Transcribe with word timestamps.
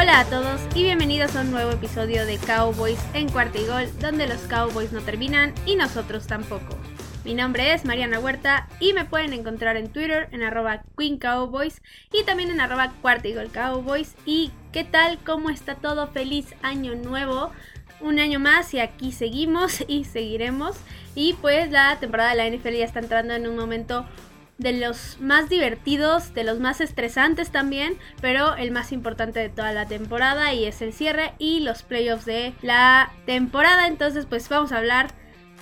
Hola 0.00 0.20
a 0.20 0.24
todos 0.24 0.62
y 0.74 0.82
bienvenidos 0.82 1.36
a 1.36 1.42
un 1.42 1.50
nuevo 1.50 1.72
episodio 1.72 2.24
de 2.24 2.38
Cowboys 2.38 2.98
en 3.12 3.28
cuarta 3.28 3.58
y 3.58 3.66
gol, 3.66 3.86
donde 4.00 4.26
los 4.26 4.40
Cowboys 4.44 4.92
no 4.92 5.02
terminan 5.02 5.52
y 5.66 5.74
nosotros 5.76 6.26
tampoco. 6.26 6.78
Mi 7.22 7.34
nombre 7.34 7.74
es 7.74 7.84
Mariana 7.84 8.18
Huerta 8.18 8.66
y 8.80 8.94
me 8.94 9.04
pueden 9.04 9.34
encontrar 9.34 9.76
en 9.76 9.92
Twitter 9.92 10.30
en 10.32 10.42
arroba 10.42 10.84
Queen 10.96 11.18
Cowboys 11.18 11.82
y 12.14 12.24
también 12.24 12.50
en 12.50 12.62
arroba 12.62 12.94
cuarta 13.02 13.28
y 13.28 13.34
gol 13.34 13.50
Cowboys. 13.52 14.14
¿Y 14.24 14.52
qué 14.72 14.84
tal? 14.84 15.18
¿Cómo 15.18 15.50
está 15.50 15.74
todo? 15.74 16.06
Feliz 16.06 16.46
año 16.62 16.94
nuevo. 16.94 17.50
Un 18.00 18.20
año 18.20 18.40
más 18.40 18.72
y 18.72 18.80
aquí 18.80 19.12
seguimos 19.12 19.84
y 19.86 20.04
seguiremos. 20.04 20.78
Y 21.14 21.34
pues 21.34 21.70
la 21.70 22.00
temporada 22.00 22.30
de 22.30 22.36
la 22.36 22.48
NFL 22.48 22.74
ya 22.74 22.86
está 22.86 23.00
entrando 23.00 23.34
en 23.34 23.46
un 23.46 23.54
momento 23.54 24.06
de 24.60 24.74
los 24.74 25.18
más 25.20 25.48
divertidos, 25.48 26.34
de 26.34 26.44
los 26.44 26.60
más 26.60 26.82
estresantes 26.82 27.50
también, 27.50 27.96
pero 28.20 28.54
el 28.56 28.70
más 28.70 28.92
importante 28.92 29.40
de 29.40 29.48
toda 29.48 29.72
la 29.72 29.86
temporada 29.86 30.52
y 30.52 30.66
es 30.66 30.82
el 30.82 30.92
cierre 30.92 31.32
y 31.38 31.60
los 31.60 31.82
playoffs 31.82 32.26
de 32.26 32.52
la 32.60 33.10
temporada. 33.24 33.86
Entonces 33.86 34.26
pues 34.26 34.48
vamos 34.50 34.72
a 34.72 34.78
hablar 34.78 35.08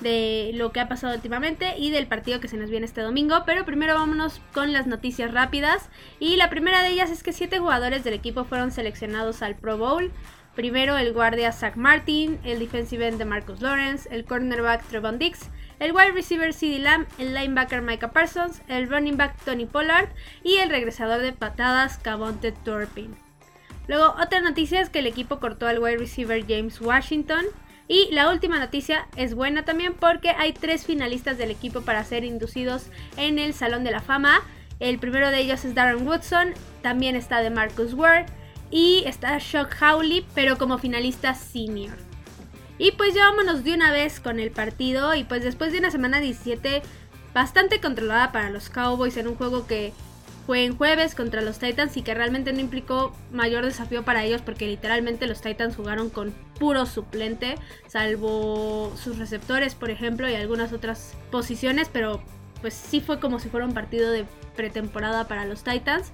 de 0.01 0.51
lo 0.55 0.73
que 0.73 0.81
ha 0.81 0.89
pasado 0.89 1.15
últimamente 1.15 1.77
y 1.79 1.91
del 1.91 2.07
partido 2.07 2.41
que 2.41 2.49
se 2.49 2.57
nos 2.57 2.71
viene 2.71 2.87
este 2.87 3.01
domingo. 3.01 3.45
Pero 3.47 3.65
primero 3.65 3.95
vámonos 3.95 4.41
con 4.53 4.73
las 4.73 4.89
noticias 4.89 5.33
rápidas. 5.33 5.89
Y 6.19 6.37
la 6.37 6.51
primera 6.51 6.83
de 6.83 6.89
ellas 6.89 7.11
es 7.11 7.23
que 7.23 7.33
siete 7.33 7.61
jugadores 7.61 8.03
del 8.03 8.15
equipo 8.15 8.45
fueron 8.45 8.73
seleccionados 8.73 9.43
al 9.43 9.55
Pro 9.55 9.79
Bowl. 9.79 10.13
Primero 10.59 10.99
el 10.99 11.13
guardia 11.13 11.53
Zach 11.53 11.77
Martin, 11.77 12.41
el 12.43 12.59
defensive 12.59 13.07
end 13.07 13.19
de 13.19 13.25
Marcus 13.25 13.61
Lawrence, 13.61 14.09
el 14.13 14.25
cornerback 14.25 14.85
Trevon 14.89 15.17
Dix, 15.17 15.49
el 15.79 15.93
wide 15.93 16.11
receiver 16.11 16.53
CD 16.53 16.81
Lamb, 16.81 17.07
el 17.17 17.33
linebacker 17.33 17.81
Micah 17.81 18.11
Parsons, 18.11 18.61
el 18.67 18.89
running 18.89 19.17
back 19.17 19.37
Tony 19.45 19.67
Pollard 19.67 20.09
y 20.43 20.57
el 20.57 20.69
regresador 20.69 21.21
de 21.21 21.33
patadas 21.33 21.99
Cavonte 21.99 22.51
Turpin. 22.51 23.15
Luego, 23.87 24.17
otra 24.21 24.41
noticia 24.41 24.81
es 24.81 24.91
que 24.91 24.99
el 24.99 25.07
equipo 25.07 25.39
cortó 25.39 25.69
al 25.69 25.79
wide 25.79 25.99
receiver 25.99 26.45
James 26.45 26.81
Washington. 26.81 27.45
Y 27.87 28.09
la 28.11 28.29
última 28.29 28.59
noticia 28.59 29.07
es 29.15 29.37
buena 29.37 29.65
también 29.65 29.95
porque 29.95 30.31
hay 30.31 30.53
tres 30.55 30.85
finalistas 30.85 31.39
del 31.39 31.53
equipo 31.53 31.83
para 31.83 32.03
ser 32.03 32.25
inducidos 32.25 32.89
en 33.17 33.39
el 33.39 33.55
Salón 33.55 33.85
de 33.85 33.93
la 33.93 34.01
Fama. 34.01 34.43
El 34.81 34.99
primero 34.99 35.31
de 35.31 35.39
ellos 35.39 35.65
es 35.65 35.77
Darren 35.77 36.05
Woodson, 36.05 36.53
también 36.83 37.15
está 37.15 37.43
de 37.43 37.51
Marcus 37.51 37.95
Ward 37.95 38.27
y 38.71 39.05
está 39.07 39.39
Shock 39.39 39.75
Howley, 39.81 40.27
pero 40.35 40.59
como 40.59 40.79
finalista 40.79 41.35
senior. 41.35 41.97
Y 42.79 42.93
pues 42.93 43.15
ya 43.15 43.25
vámonos 43.25 43.65
de 43.65 43.75
una 43.75 43.91
vez 43.91 44.21
con 44.21 44.39
el 44.39 44.51
partido. 44.51 45.15
Y 45.15 45.25
pues 45.25 45.43
después 45.43 45.73
de 45.73 45.79
una 45.79 45.91
semana 45.91 46.21
17 46.21 46.83
bastante 47.35 47.81
controlada 47.81 48.33
para 48.33 48.51
los 48.51 48.71
Cowboys 48.71 49.17
en 49.17 49.29
un 49.29 49.35
juego 49.35 49.67
que 49.67 49.93
fue 50.47 50.65
en 50.65 50.77
jueves 50.77 51.15
contra 51.15 51.43
los 51.43 51.59
Titans 51.59 51.97
y 51.99 52.03
que 52.03 52.15
realmente 52.15 52.55
no 52.55 52.61
implicó 52.61 53.15
mayor 53.31 53.67
desafío 53.67 54.03
para 54.03 54.25
ellos 54.25 54.41
porque 54.41 54.67
literalmente 54.67 55.27
los 55.27 55.43
Titans 55.43 55.77
jugaron 55.77 56.09
con 56.09 56.33
puro 56.59 56.87
suplente, 56.87 57.57
salvo 57.87 58.91
sus 58.97 59.19
receptores, 59.19 59.75
por 59.75 59.91
ejemplo, 59.91 60.27
y 60.29 60.35
algunas 60.35 60.73
otras 60.73 61.15
posiciones, 61.31 61.91
pero 61.93 62.23
pues 62.61 62.75
sí 62.75 63.01
fue 63.01 63.21
como 63.21 63.39
si 63.39 63.49
fuera 63.49 63.67
un 63.67 63.75
partido 63.75 64.11
de 64.11 64.27
pretemporada 64.57 65.29
para 65.29 65.45
los 65.45 65.63
Titans. 65.63 66.11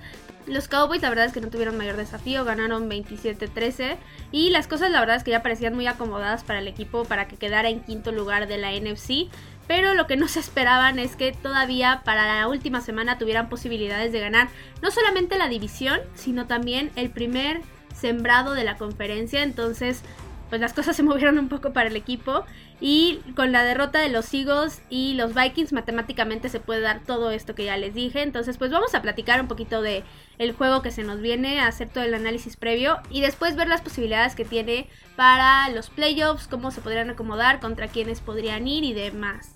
Los 0.46 0.68
Cowboys 0.68 1.00
la 1.00 1.08
verdad 1.08 1.24
es 1.24 1.32
que 1.32 1.40
no 1.40 1.48
tuvieron 1.48 1.78
mayor 1.78 1.96
desafío, 1.96 2.44
ganaron 2.44 2.90
27-13 2.90 3.96
y 4.30 4.50
las 4.50 4.68
cosas 4.68 4.90
la 4.90 5.00
verdad 5.00 5.16
es 5.16 5.24
que 5.24 5.30
ya 5.30 5.42
parecían 5.42 5.74
muy 5.74 5.86
acomodadas 5.86 6.44
para 6.44 6.58
el 6.58 6.68
equipo 6.68 7.04
para 7.04 7.28
que 7.28 7.36
quedara 7.36 7.70
en 7.70 7.80
quinto 7.80 8.12
lugar 8.12 8.46
de 8.46 8.58
la 8.58 8.70
NFC, 8.72 9.30
pero 9.66 9.94
lo 9.94 10.06
que 10.06 10.16
no 10.16 10.28
se 10.28 10.40
esperaban 10.40 10.98
es 10.98 11.16
que 11.16 11.32
todavía 11.32 12.02
para 12.04 12.40
la 12.40 12.46
última 12.48 12.82
semana 12.82 13.16
tuvieran 13.16 13.48
posibilidades 13.48 14.12
de 14.12 14.20
ganar 14.20 14.48
no 14.82 14.90
solamente 14.90 15.38
la 15.38 15.48
división, 15.48 16.00
sino 16.14 16.46
también 16.46 16.90
el 16.96 17.08
primer 17.08 17.62
sembrado 17.94 18.52
de 18.52 18.64
la 18.64 18.76
conferencia, 18.76 19.42
entonces 19.42 20.02
pues 20.48 20.60
las 20.60 20.72
cosas 20.72 20.96
se 20.96 21.02
movieron 21.02 21.38
un 21.38 21.48
poco 21.48 21.72
para 21.72 21.88
el 21.88 21.96
equipo 21.96 22.44
y 22.80 23.20
con 23.34 23.52
la 23.52 23.64
derrota 23.64 24.00
de 24.00 24.08
los 24.08 24.32
Eagles 24.34 24.82
y 24.90 25.14
los 25.14 25.34
Vikings 25.34 25.72
matemáticamente 25.72 26.48
se 26.48 26.60
puede 26.60 26.80
dar 26.80 27.00
todo 27.00 27.30
esto 27.30 27.54
que 27.54 27.64
ya 27.64 27.76
les 27.76 27.94
dije. 27.94 28.22
Entonces 28.22 28.58
pues 28.58 28.70
vamos 28.70 28.94
a 28.94 29.02
platicar 29.02 29.40
un 29.40 29.48
poquito 29.48 29.82
de 29.82 30.04
el 30.38 30.52
juego 30.52 30.82
que 30.82 30.90
se 30.90 31.02
nos 31.02 31.20
viene, 31.20 31.60
hacer 31.60 31.88
todo 31.88 32.04
el 32.04 32.14
análisis 32.14 32.56
previo 32.56 32.98
y 33.10 33.20
después 33.20 33.56
ver 33.56 33.68
las 33.68 33.80
posibilidades 33.80 34.34
que 34.34 34.44
tiene 34.44 34.88
para 35.16 35.68
los 35.70 35.90
playoffs, 35.90 36.48
cómo 36.48 36.70
se 36.70 36.80
podrían 36.80 37.10
acomodar, 37.10 37.60
contra 37.60 37.88
quiénes 37.88 38.20
podrían 38.20 38.66
ir 38.66 38.84
y 38.84 38.92
demás. 38.92 39.54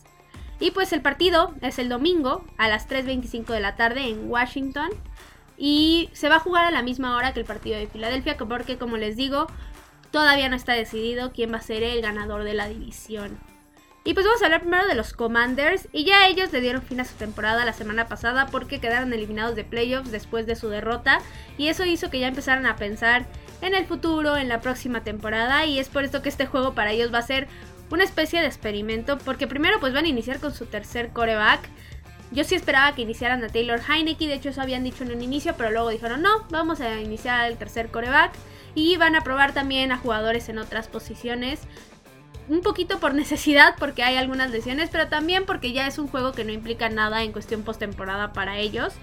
Y 0.61 0.73
pues 0.73 0.93
el 0.93 1.03
partido 1.03 1.55
es 1.61 1.79
el 1.79 1.89
domingo 1.89 2.45
a 2.57 2.69
las 2.69 2.89
3.25 2.89 3.47
de 3.53 3.61
la 3.61 3.77
tarde 3.77 4.09
en 4.09 4.29
Washington. 4.29 4.91
Y 5.57 6.09
se 6.13 6.29
va 6.29 6.37
a 6.37 6.41
jugar 6.41 6.65
a 6.65 6.71
la 6.71 6.83
misma 6.83 7.17
hora 7.17 7.33
que 7.33 7.41
el 7.41 7.47
partido 7.47 7.77
de 7.77 7.89
Filadelfia, 7.89 8.37
porque 8.37 8.79
como 8.79 8.97
les 8.97 9.17
digo, 9.17 9.49
Todavía 10.11 10.49
no 10.49 10.57
está 10.57 10.73
decidido 10.73 11.33
quién 11.33 11.53
va 11.53 11.59
a 11.59 11.63
ser 11.63 11.83
el 11.83 12.01
ganador 12.03 12.45
de 12.45 12.55
la 12.55 12.69
división. 12.69 13.39
Y 14.09 14.15
pues 14.15 14.25
vamos 14.25 14.41
a 14.41 14.47
hablar 14.47 14.63
primero 14.63 14.87
de 14.87 14.95
los 14.95 15.13
Commanders. 15.13 15.87
Y 15.93 16.05
ya 16.05 16.29
ellos 16.29 16.51
le 16.51 16.63
dieron 16.63 16.81
fin 16.81 16.99
a 17.01 17.05
su 17.05 17.15
temporada 17.17 17.67
la 17.67 17.75
semana 17.75 18.09
pasada 18.09 18.47
porque 18.47 18.81
quedaron 18.81 19.13
eliminados 19.13 19.55
de 19.55 19.65
playoffs 19.65 20.11
después 20.11 20.47
de 20.47 20.57
su 20.57 20.71
derrota. 20.71 21.21
Y 21.59 21.69
eso 21.69 21.85
hizo 21.85 22.09
que 22.09 22.19
ya 22.19 22.29
empezaran 22.29 22.65
a 22.65 22.77
pensar 22.77 23.27
en 23.61 23.75
el 23.75 23.85
futuro, 23.85 24.39
en 24.39 24.49
la 24.49 24.63
próxima 24.63 25.05
temporada. 25.05 25.67
Y 25.67 25.79
es 25.79 25.91
por 25.91 26.05
esto 26.05 26.23
que 26.23 26.31
este 26.31 26.47
juego 26.47 26.73
para 26.73 26.93
ellos 26.93 27.13
va 27.13 27.19
a 27.19 27.23
ser 27.23 27.49
una 27.91 28.05
especie 28.05 28.41
de 28.41 28.47
experimento. 28.47 29.19
Porque 29.19 29.47
primero 29.47 29.79
pues 29.79 29.93
van 29.93 30.07
a 30.07 30.09
iniciar 30.09 30.41
con 30.41 30.55
su 30.55 30.65
tercer 30.65 31.11
coreback. 31.11 31.69
Yo 32.31 32.45
sí 32.45 32.55
esperaba 32.55 32.95
que 32.95 33.03
iniciaran 33.03 33.43
a 33.43 33.49
Taylor 33.49 33.81
Heineke, 33.81 34.27
de 34.27 34.35
hecho 34.35 34.51
eso 34.51 34.61
habían 34.61 34.85
dicho 34.85 35.03
en 35.03 35.13
un 35.13 35.23
inicio, 35.23 35.55
pero 35.57 35.71
luego 35.71 35.89
dijeron 35.89 36.23
no, 36.23 36.47
vamos 36.51 36.81
a 36.81 37.01
iniciar 37.01 37.51
el 37.51 37.57
tercer 37.57 37.91
coreback 37.91 38.33
y 38.75 38.97
van 38.97 39.17
a 39.17 39.23
probar 39.23 39.53
también 39.53 39.93
a 39.93 39.99
jugadores 39.99 40.49
en 40.49 40.59
otras 40.59 40.89
posiciones. 40.89 41.61
Un 42.49 42.61
poquito 42.61 43.01
por 43.01 43.15
necesidad 43.23 43.75
porque 43.79 44.03
hay 44.03 44.17
algunas 44.17 44.51
lesiones, 44.51 44.91
pero 44.91 45.09
también 45.09 45.47
porque 45.47 45.73
ya 45.73 45.87
es 45.87 45.99
un 45.99 46.09
juego 46.09 46.33
que 46.33 46.45
no 46.45 46.53
implica 46.53 46.89
nada 46.89 47.23
en 47.23 47.33
cuestión 47.33 47.63
postemporada 47.63 48.33
para 48.33 48.59
ellos. 48.59 48.95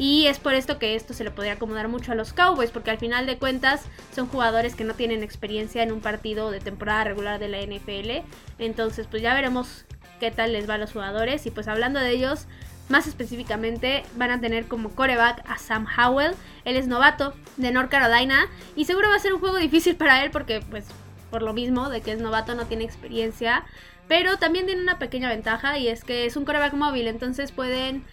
Y 0.00 0.26
es 0.26 0.38
por 0.38 0.54
esto 0.54 0.78
que 0.78 0.94
esto 0.94 1.12
se 1.12 1.24
le 1.24 1.32
podría 1.32 1.54
acomodar 1.54 1.88
mucho 1.88 2.12
a 2.12 2.14
los 2.14 2.32
Cowboys, 2.32 2.70
porque 2.70 2.92
al 2.92 2.98
final 2.98 3.26
de 3.26 3.36
cuentas 3.36 3.82
son 4.14 4.28
jugadores 4.28 4.76
que 4.76 4.84
no 4.84 4.94
tienen 4.94 5.24
experiencia 5.24 5.82
en 5.82 5.90
un 5.90 6.00
partido 6.00 6.52
de 6.52 6.60
temporada 6.60 7.02
regular 7.02 7.40
de 7.40 7.48
la 7.48 7.60
NFL. 7.60 8.24
Entonces, 8.60 9.08
pues 9.10 9.22
ya 9.22 9.34
veremos 9.34 9.86
qué 10.20 10.30
tal 10.30 10.52
les 10.52 10.70
va 10.70 10.74
a 10.74 10.78
los 10.78 10.92
jugadores. 10.92 11.44
Y 11.46 11.50
pues 11.50 11.66
hablando 11.66 11.98
de 11.98 12.12
ellos, 12.12 12.46
más 12.88 13.06
específicamente, 13.06 14.04
van 14.16 14.30
a 14.30 14.40
tener 14.40 14.66
como 14.66 14.90
coreback 14.90 15.48
a 15.48 15.58
Sam 15.58 15.86
Howell. 15.86 16.34
Él 16.64 16.76
es 16.76 16.86
novato 16.86 17.34
de 17.56 17.72
North 17.72 17.90
Carolina 17.90 18.48
y 18.76 18.84
seguro 18.84 19.08
va 19.08 19.16
a 19.16 19.20
ser 19.20 19.34
un 19.34 19.40
juego 19.40 19.56
difícil 19.56 19.96
para 19.96 20.22
él 20.24 20.30
porque, 20.30 20.60
pues, 20.60 20.86
por 21.30 21.42
lo 21.42 21.52
mismo 21.52 21.90
de 21.90 22.00
que 22.00 22.12
es 22.12 22.20
novato, 22.20 22.54
no 22.54 22.66
tiene 22.66 22.84
experiencia. 22.84 23.64
Pero 24.08 24.38
también 24.38 24.66
tiene 24.66 24.82
una 24.82 24.98
pequeña 24.98 25.28
ventaja 25.28 25.78
y 25.78 25.88
es 25.88 26.02
que 26.02 26.24
es 26.24 26.36
un 26.36 26.44
coreback 26.44 26.72
móvil, 26.72 27.08
entonces 27.08 27.52
pueden 27.52 28.04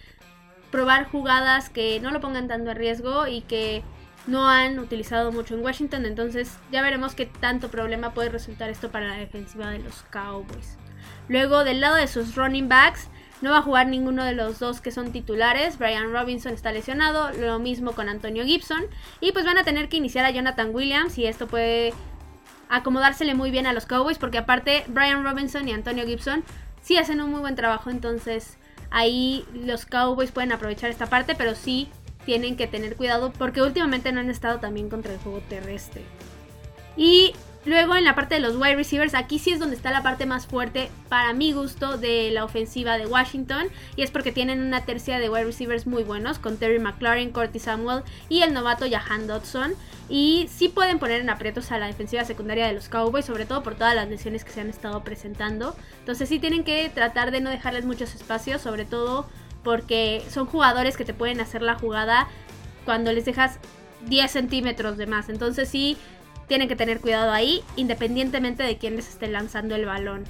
probar 0.70 1.08
jugadas 1.10 1.70
que 1.70 2.00
no 2.00 2.10
lo 2.10 2.20
pongan 2.20 2.48
tanto 2.48 2.70
en 2.70 2.76
riesgo 2.76 3.26
y 3.26 3.40
que 3.42 3.82
no 4.26 4.48
han 4.48 4.78
utilizado 4.78 5.32
mucho 5.32 5.54
en 5.54 5.64
Washington. 5.64 6.04
Entonces 6.04 6.58
ya 6.70 6.82
veremos 6.82 7.14
qué 7.14 7.26
tanto 7.26 7.70
problema 7.70 8.12
puede 8.12 8.28
resultar 8.28 8.68
esto 8.68 8.90
para 8.90 9.08
la 9.08 9.16
defensiva 9.16 9.70
de 9.70 9.78
los 9.78 10.02
Cowboys. 10.10 10.76
Luego 11.28 11.64
del 11.64 11.80
lado 11.80 11.96
de 11.96 12.08
sus 12.08 12.34
running 12.34 12.68
backs, 12.68 13.08
no 13.46 13.52
va 13.52 13.58
a 13.58 13.62
jugar 13.62 13.86
ninguno 13.86 14.24
de 14.24 14.32
los 14.32 14.58
dos 14.58 14.80
que 14.80 14.90
son 14.90 15.12
titulares. 15.12 15.78
Brian 15.78 16.12
Robinson 16.12 16.52
está 16.52 16.72
lesionado, 16.72 17.30
lo 17.30 17.60
mismo 17.60 17.92
con 17.92 18.08
Antonio 18.08 18.44
Gibson. 18.44 18.86
Y 19.20 19.30
pues 19.30 19.44
van 19.44 19.56
a 19.56 19.62
tener 19.62 19.88
que 19.88 19.98
iniciar 19.98 20.24
a 20.24 20.32
Jonathan 20.32 20.74
Williams 20.74 21.16
y 21.16 21.26
esto 21.26 21.46
puede 21.46 21.94
acomodársele 22.68 23.36
muy 23.36 23.52
bien 23.52 23.68
a 23.68 23.72
los 23.72 23.86
Cowboys 23.86 24.18
porque 24.18 24.38
aparte 24.38 24.82
Brian 24.88 25.22
Robinson 25.22 25.68
y 25.68 25.72
Antonio 25.72 26.04
Gibson 26.04 26.42
sí 26.82 26.96
hacen 26.96 27.20
un 27.20 27.30
muy 27.30 27.38
buen 27.38 27.54
trabajo. 27.54 27.88
Entonces 27.88 28.58
ahí 28.90 29.46
los 29.54 29.86
Cowboys 29.86 30.32
pueden 30.32 30.50
aprovechar 30.50 30.90
esta 30.90 31.06
parte, 31.06 31.36
pero 31.36 31.54
sí 31.54 31.88
tienen 32.24 32.56
que 32.56 32.66
tener 32.66 32.96
cuidado 32.96 33.32
porque 33.32 33.62
últimamente 33.62 34.10
no 34.10 34.18
han 34.18 34.28
estado 34.28 34.58
también 34.58 34.90
contra 34.90 35.12
el 35.12 35.20
juego 35.20 35.38
terrestre. 35.48 36.02
Y 36.96 37.32
Luego 37.66 37.96
en 37.96 38.04
la 38.04 38.14
parte 38.14 38.36
de 38.36 38.40
los 38.40 38.54
wide 38.54 38.76
receivers, 38.76 39.14
aquí 39.14 39.40
sí 39.40 39.50
es 39.50 39.58
donde 39.58 39.74
está 39.74 39.90
la 39.90 40.04
parte 40.04 40.24
más 40.24 40.46
fuerte 40.46 40.88
para 41.08 41.32
mi 41.32 41.52
gusto 41.52 41.98
de 41.98 42.30
la 42.30 42.44
ofensiva 42.44 42.96
de 42.96 43.06
Washington. 43.06 43.66
Y 43.96 44.02
es 44.02 44.12
porque 44.12 44.30
tienen 44.30 44.60
una 44.60 44.84
tercia 44.84 45.18
de 45.18 45.28
wide 45.28 45.46
receivers 45.46 45.84
muy 45.84 46.04
buenos 46.04 46.38
con 46.38 46.58
Terry 46.58 46.78
McLaurin, 46.78 47.32
Corty 47.32 47.58
Samuel 47.58 48.04
y 48.28 48.42
el 48.42 48.54
novato 48.54 48.86
Jahan 48.88 49.26
Dodson. 49.26 49.74
Y 50.08 50.48
sí 50.48 50.68
pueden 50.68 51.00
poner 51.00 51.20
en 51.20 51.28
aprietos 51.28 51.72
a 51.72 51.78
la 51.78 51.88
defensiva 51.88 52.24
secundaria 52.24 52.68
de 52.68 52.72
los 52.72 52.88
Cowboys, 52.88 53.24
sobre 53.24 53.46
todo 53.46 53.64
por 53.64 53.74
todas 53.74 53.96
las 53.96 54.08
lesiones 54.08 54.44
que 54.44 54.52
se 54.52 54.60
han 54.60 54.70
estado 54.70 55.02
presentando. 55.02 55.74
Entonces 55.98 56.28
sí 56.28 56.38
tienen 56.38 56.62
que 56.62 56.88
tratar 56.88 57.32
de 57.32 57.40
no 57.40 57.50
dejarles 57.50 57.84
muchos 57.84 58.14
espacios, 58.14 58.62
sobre 58.62 58.84
todo 58.84 59.28
porque 59.64 60.22
son 60.30 60.46
jugadores 60.46 60.96
que 60.96 61.04
te 61.04 61.14
pueden 61.14 61.40
hacer 61.40 61.62
la 61.62 61.74
jugada 61.74 62.28
cuando 62.84 63.12
les 63.12 63.24
dejas 63.24 63.58
10 64.06 64.30
centímetros 64.30 64.96
de 64.96 65.06
más. 65.06 65.28
Entonces 65.28 65.68
sí 65.68 65.96
tienen 66.46 66.68
que 66.68 66.76
tener 66.76 67.00
cuidado 67.00 67.32
ahí, 67.32 67.62
independientemente 67.76 68.62
de 68.62 68.78
quién 68.78 68.96
les 68.96 69.08
esté 69.08 69.28
lanzando 69.28 69.74
el 69.74 69.86
balón. 69.86 70.24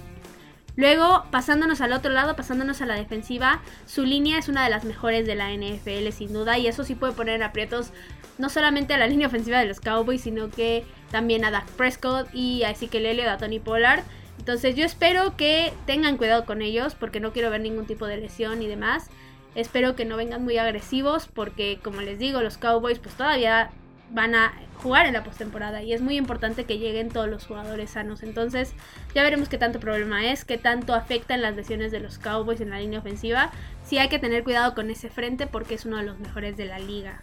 Luego, 0.76 1.24
pasándonos 1.30 1.80
al 1.80 1.94
otro 1.94 2.12
lado, 2.12 2.36
pasándonos 2.36 2.82
a 2.82 2.86
la 2.86 2.94
defensiva, 2.94 3.62
su 3.86 4.04
línea 4.04 4.38
es 4.38 4.48
una 4.48 4.62
de 4.62 4.70
las 4.70 4.84
mejores 4.84 5.26
de 5.26 5.34
la 5.34 5.50
NFL, 5.50 6.10
sin 6.12 6.34
duda, 6.34 6.58
y 6.58 6.66
eso 6.66 6.84
sí 6.84 6.94
puede 6.94 7.14
poner 7.14 7.42
aprietos 7.42 7.92
no 8.36 8.50
solamente 8.50 8.92
a 8.92 8.98
la 8.98 9.06
línea 9.08 9.28
ofensiva 9.28 9.58
de 9.58 9.66
los 9.66 9.80
Cowboys, 9.80 10.20
sino 10.20 10.50
que 10.50 10.84
también 11.10 11.44
a 11.44 11.50
Dak 11.50 11.66
Prescott 11.72 12.28
y 12.34 12.62
a 12.64 12.70
Ezekiel 12.70 13.06
Elliott, 13.06 13.28
a 13.28 13.38
Tony 13.38 13.58
Pollard. 13.58 14.02
Entonces 14.38 14.76
yo 14.76 14.84
espero 14.84 15.34
que 15.36 15.72
tengan 15.86 16.18
cuidado 16.18 16.44
con 16.44 16.60
ellos 16.60 16.94
porque 16.94 17.20
no 17.20 17.32
quiero 17.32 17.50
ver 17.50 17.62
ningún 17.62 17.86
tipo 17.86 18.06
de 18.06 18.18
lesión 18.18 18.60
y 18.60 18.66
demás. 18.66 19.08
Espero 19.54 19.96
que 19.96 20.04
no 20.04 20.18
vengan 20.18 20.44
muy 20.44 20.58
agresivos 20.58 21.26
porque 21.26 21.78
como 21.82 22.02
les 22.02 22.18
digo, 22.18 22.42
los 22.42 22.58
Cowboys 22.58 22.98
pues 22.98 23.14
todavía 23.14 23.70
van 24.10 24.34
a 24.34 24.52
jugar 24.76 25.06
en 25.06 25.14
la 25.14 25.24
postemporada 25.24 25.82
y 25.82 25.92
es 25.92 26.00
muy 26.00 26.16
importante 26.16 26.64
que 26.64 26.78
lleguen 26.78 27.08
todos 27.08 27.28
los 27.28 27.46
jugadores 27.46 27.90
sanos. 27.90 28.22
Entonces, 28.22 28.74
ya 29.14 29.22
veremos 29.22 29.48
qué 29.48 29.58
tanto 29.58 29.80
problema 29.80 30.26
es, 30.26 30.44
qué 30.44 30.58
tanto 30.58 30.94
afectan 30.94 31.42
las 31.42 31.56
lesiones 31.56 31.92
de 31.92 32.00
los 32.00 32.18
Cowboys 32.18 32.60
en 32.60 32.70
la 32.70 32.78
línea 32.78 33.00
ofensiva. 33.00 33.50
Sí 33.84 33.98
hay 33.98 34.08
que 34.08 34.18
tener 34.18 34.44
cuidado 34.44 34.74
con 34.74 34.90
ese 34.90 35.08
frente 35.08 35.46
porque 35.46 35.74
es 35.74 35.86
uno 35.86 35.96
de 35.96 36.04
los 36.04 36.18
mejores 36.18 36.56
de 36.56 36.66
la 36.66 36.78
liga. 36.78 37.22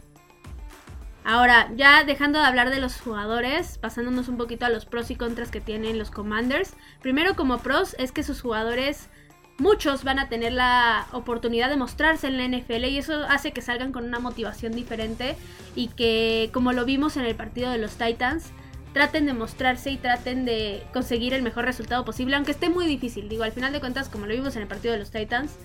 Ahora, 1.26 1.72
ya 1.76 2.04
dejando 2.04 2.40
de 2.40 2.46
hablar 2.46 2.70
de 2.70 2.82
los 2.82 3.00
jugadores, 3.00 3.78
pasándonos 3.78 4.28
un 4.28 4.38
poquito 4.38 4.66
a 4.66 4.70
los 4.70 4.86
pros 4.86 5.10
y 5.10 5.16
contras 5.16 5.52
que 5.52 5.62
tienen 5.62 5.98
los 5.98 6.12
Commanders. 6.12 6.74
Primero 7.02 7.36
como 7.36 7.60
pros 7.60 7.96
es 7.98 8.12
que 8.12 8.24
sus 8.24 8.42
jugadores 8.42 9.10
muchos 9.58 10.04
van 10.04 10.20
a 10.20 10.30
tener 10.30 10.54
la 10.54 11.08
oportunidad 11.12 11.70
de 11.70 11.78
mostrarse 11.78 12.28
en 12.28 12.38
la 12.38 12.48
NFL 12.48 12.86
y 12.86 12.98
eso 12.98 13.24
hace 13.28 13.52
que 13.52 13.62
salgan 13.62 13.92
con 13.92 14.06
una 14.06 14.20
motivación 14.20 14.74
diferente 14.74 15.36
y 15.76 15.88
que, 15.90 16.50
como 16.54 16.74
lo 16.74 16.86
vimos 16.86 17.18
en 17.18 17.26
el 17.26 17.36
partido 17.36 17.70
de 17.70 17.78
los 17.78 17.96
Titans, 17.96 18.52
traten 18.94 19.26
de 19.26 19.34
mostrarse 19.34 19.92
y 19.92 19.98
traten 19.98 20.46
de 20.46 20.84
conseguir 20.94 21.34
el 21.34 21.42
mejor 21.42 21.66
resultado 21.66 22.06
posible, 22.06 22.36
aunque 22.36 22.52
esté 22.52 22.70
muy 22.70 22.86
difícil. 22.86 23.28
Digo, 23.28 23.44
al 23.44 23.52
final 23.52 23.74
de 23.74 23.80
cuentas, 23.80 24.10
como 24.10 24.28
lo 24.28 24.34
vimos 24.34 24.56
en 24.56 24.62
el 24.62 24.68
partido 24.68 24.94
de 24.94 25.00
los 25.00 25.12
Titans, 25.12 25.56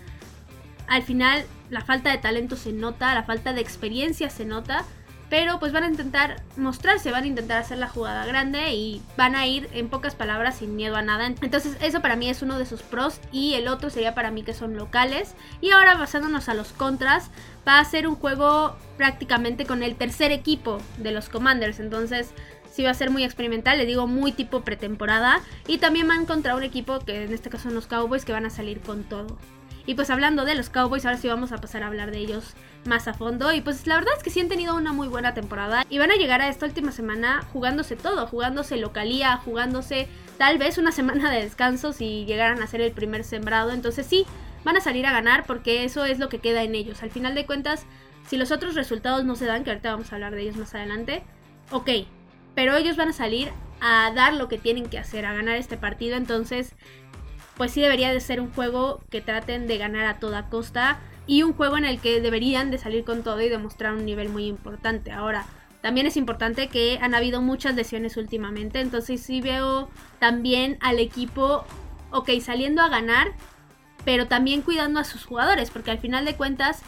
al 0.86 1.02
final 1.02 1.44
la 1.68 1.82
falta 1.82 2.10
de 2.10 2.18
talento 2.18 2.56
se 2.56 2.72
nota, 2.72 3.14
la 3.14 3.24
falta 3.24 3.52
de 3.52 3.60
experiencia 3.60 4.30
se 4.30 4.46
nota 4.46 4.84
pero 5.30 5.58
pues 5.58 5.72
van 5.72 5.84
a 5.84 5.88
intentar 5.88 6.42
mostrarse, 6.56 7.10
van 7.10 7.24
a 7.24 7.26
intentar 7.26 7.58
hacer 7.58 7.78
la 7.78 7.88
jugada 7.88 8.24
grande 8.26 8.72
y 8.72 9.02
van 9.16 9.34
a 9.34 9.46
ir 9.46 9.68
en 9.72 9.88
pocas 9.88 10.14
palabras 10.14 10.56
sin 10.56 10.74
miedo 10.76 10.96
a 10.96 11.02
nada. 11.02 11.26
Entonces 11.26 11.76
eso 11.82 12.00
para 12.00 12.16
mí 12.16 12.30
es 12.30 12.42
uno 12.42 12.58
de 12.58 12.66
sus 12.66 12.82
pros 12.82 13.20
y 13.30 13.54
el 13.54 13.68
otro 13.68 13.90
sería 13.90 14.14
para 14.14 14.30
mí 14.30 14.42
que 14.42 14.54
son 14.54 14.76
locales. 14.76 15.34
Y 15.60 15.70
ahora 15.70 15.96
basándonos 15.96 16.48
a 16.48 16.54
los 16.54 16.72
contras, 16.72 17.30
va 17.66 17.78
a 17.78 17.84
ser 17.84 18.08
un 18.08 18.14
juego 18.14 18.76
prácticamente 18.96 19.66
con 19.66 19.82
el 19.82 19.96
tercer 19.96 20.32
equipo 20.32 20.78
de 20.96 21.12
los 21.12 21.28
Commanders. 21.28 21.80
Entonces 21.80 22.30
sí 22.72 22.84
va 22.84 22.90
a 22.90 22.94
ser 22.94 23.10
muy 23.10 23.24
experimental, 23.24 23.76
le 23.76 23.86
digo 23.86 24.06
muy 24.06 24.32
tipo 24.32 24.62
pretemporada. 24.62 25.40
Y 25.66 25.78
también 25.78 26.08
van 26.08 26.24
contra 26.24 26.56
un 26.56 26.62
equipo 26.62 27.00
que 27.00 27.24
en 27.24 27.34
este 27.34 27.50
caso 27.50 27.64
son 27.64 27.74
los 27.74 27.86
Cowboys 27.86 28.24
que 28.24 28.32
van 28.32 28.46
a 28.46 28.50
salir 28.50 28.80
con 28.80 29.04
todo. 29.04 29.36
Y 29.88 29.94
pues 29.94 30.10
hablando 30.10 30.44
de 30.44 30.54
los 30.54 30.68
Cowboys, 30.68 31.06
ahora 31.06 31.16
sí 31.16 31.28
vamos 31.28 31.50
a 31.50 31.62
pasar 31.62 31.82
a 31.82 31.86
hablar 31.86 32.10
de 32.10 32.18
ellos 32.18 32.52
más 32.84 33.08
a 33.08 33.14
fondo. 33.14 33.54
Y 33.54 33.62
pues 33.62 33.86
la 33.86 33.94
verdad 33.94 34.12
es 34.18 34.22
que 34.22 34.28
sí 34.28 34.38
han 34.38 34.48
tenido 34.48 34.76
una 34.76 34.92
muy 34.92 35.08
buena 35.08 35.32
temporada. 35.32 35.86
Y 35.88 35.96
van 35.96 36.10
a 36.10 36.16
llegar 36.16 36.42
a 36.42 36.50
esta 36.50 36.66
última 36.66 36.92
semana 36.92 37.40
jugándose 37.54 37.96
todo, 37.96 38.26
jugándose 38.26 38.76
localía, 38.76 39.38
jugándose 39.38 40.06
tal 40.36 40.58
vez 40.58 40.76
una 40.76 40.92
semana 40.92 41.30
de 41.30 41.42
descanso 41.42 41.94
si 41.94 42.26
llegaran 42.26 42.60
a 42.60 42.66
ser 42.66 42.82
el 42.82 42.92
primer 42.92 43.24
sembrado. 43.24 43.70
Entonces 43.70 44.04
sí, 44.04 44.26
van 44.62 44.76
a 44.76 44.82
salir 44.82 45.06
a 45.06 45.12
ganar 45.12 45.46
porque 45.46 45.84
eso 45.84 46.04
es 46.04 46.18
lo 46.18 46.28
que 46.28 46.40
queda 46.40 46.64
en 46.64 46.74
ellos. 46.74 47.02
Al 47.02 47.10
final 47.10 47.34
de 47.34 47.46
cuentas, 47.46 47.86
si 48.26 48.36
los 48.36 48.52
otros 48.52 48.74
resultados 48.74 49.24
no 49.24 49.36
se 49.36 49.46
dan, 49.46 49.64
que 49.64 49.70
ahorita 49.70 49.92
vamos 49.92 50.12
a 50.12 50.16
hablar 50.16 50.34
de 50.34 50.42
ellos 50.42 50.56
más 50.56 50.74
adelante, 50.74 51.22
ok. 51.70 51.88
Pero 52.54 52.76
ellos 52.76 52.98
van 52.98 53.08
a 53.08 53.14
salir 53.14 53.48
a 53.80 54.12
dar 54.14 54.34
lo 54.34 54.48
que 54.48 54.58
tienen 54.58 54.90
que 54.90 54.98
hacer, 54.98 55.24
a 55.24 55.32
ganar 55.32 55.56
este 55.56 55.78
partido. 55.78 56.18
Entonces 56.18 56.74
pues 57.58 57.72
sí 57.72 57.82
debería 57.82 58.12
de 58.12 58.20
ser 58.20 58.40
un 58.40 58.50
juego 58.52 59.02
que 59.10 59.20
traten 59.20 59.66
de 59.66 59.76
ganar 59.76 60.06
a 60.06 60.20
toda 60.20 60.48
costa 60.48 61.00
y 61.26 61.42
un 61.42 61.52
juego 61.52 61.76
en 61.76 61.84
el 61.84 62.00
que 62.00 62.20
deberían 62.20 62.70
de 62.70 62.78
salir 62.78 63.04
con 63.04 63.22
todo 63.22 63.40
y 63.42 63.48
demostrar 63.50 63.92
un 63.92 64.06
nivel 64.06 64.30
muy 64.30 64.46
importante. 64.46 65.10
Ahora, 65.10 65.44
también 65.82 66.06
es 66.06 66.16
importante 66.16 66.68
que 66.68 66.98
han 67.02 67.14
habido 67.14 67.42
muchas 67.42 67.74
lesiones 67.74 68.16
últimamente, 68.16 68.80
entonces 68.80 69.20
sí 69.20 69.40
veo 69.40 69.90
también 70.18 70.78
al 70.80 70.98
equipo, 70.98 71.64
ok, 72.12 72.30
saliendo 72.40 72.80
a 72.80 72.88
ganar, 72.88 73.32
pero 74.04 74.26
también 74.26 74.62
cuidando 74.62 75.00
a 75.00 75.04
sus 75.04 75.24
jugadores, 75.24 75.70
porque 75.70 75.90
al 75.90 75.98
final 75.98 76.24
de 76.24 76.34
cuentas, 76.34 76.80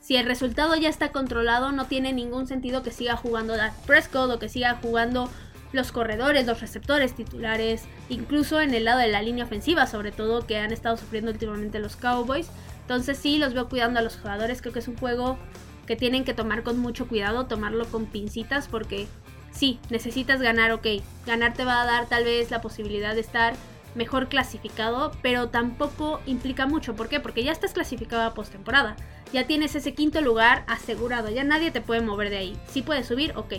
si 0.00 0.16
el 0.16 0.26
resultado 0.26 0.76
ya 0.76 0.88
está 0.88 1.10
controlado, 1.10 1.72
no 1.72 1.86
tiene 1.86 2.12
ningún 2.12 2.46
sentido 2.46 2.82
que 2.82 2.92
siga 2.92 3.16
jugando 3.16 3.56
Dak 3.56 3.74
Prescott 3.86 4.30
o 4.30 4.38
que 4.38 4.48
siga 4.48 4.78
jugando 4.80 5.28
los 5.72 5.92
corredores, 5.92 6.46
los 6.46 6.60
receptores 6.60 7.14
titulares, 7.14 7.84
incluso 8.08 8.60
en 8.60 8.74
el 8.74 8.84
lado 8.84 9.00
de 9.00 9.08
la 9.08 9.22
línea 9.22 9.44
ofensiva, 9.44 9.86
sobre 9.86 10.12
todo 10.12 10.46
que 10.46 10.58
han 10.58 10.72
estado 10.72 10.96
sufriendo 10.96 11.30
últimamente 11.30 11.78
los 11.78 11.96
Cowboys. 11.96 12.48
Entonces 12.82 13.18
sí, 13.18 13.38
los 13.38 13.54
veo 13.54 13.68
cuidando 13.68 14.00
a 14.00 14.02
los 14.02 14.16
jugadores, 14.16 14.62
creo 14.62 14.72
que 14.72 14.78
es 14.78 14.88
un 14.88 14.96
juego 14.96 15.38
que 15.86 15.96
tienen 15.96 16.24
que 16.24 16.34
tomar 16.34 16.62
con 16.62 16.78
mucho 16.78 17.08
cuidado, 17.08 17.46
tomarlo 17.46 17.86
con 17.86 18.06
pincitas 18.06 18.68
porque 18.68 19.06
sí, 19.50 19.78
necesitas 19.90 20.40
ganar, 20.40 20.72
ok, 20.72 20.86
ganar 21.26 21.54
te 21.54 21.64
va 21.64 21.82
a 21.82 21.86
dar 21.86 22.08
tal 22.08 22.24
vez 22.24 22.50
la 22.50 22.60
posibilidad 22.60 23.14
de 23.14 23.20
estar 23.20 23.54
mejor 23.94 24.28
clasificado, 24.28 25.12
pero 25.22 25.48
tampoco 25.48 26.20
implica 26.26 26.66
mucho, 26.66 26.94
¿por 26.94 27.08
qué? 27.08 27.20
Porque 27.20 27.42
ya 27.42 27.52
estás 27.52 27.72
clasificado 27.72 28.22
a 28.22 28.34
postemporada, 28.34 28.96
ya 29.32 29.46
tienes 29.46 29.74
ese 29.74 29.94
quinto 29.94 30.20
lugar 30.20 30.64
asegurado, 30.66 31.30
ya 31.30 31.42
nadie 31.42 31.70
te 31.70 31.80
puede 31.80 32.00
mover 32.00 32.30
de 32.30 32.38
ahí, 32.38 32.56
si 32.68 32.82
puedes 32.82 33.06
subir, 33.06 33.32
ok, 33.36 33.54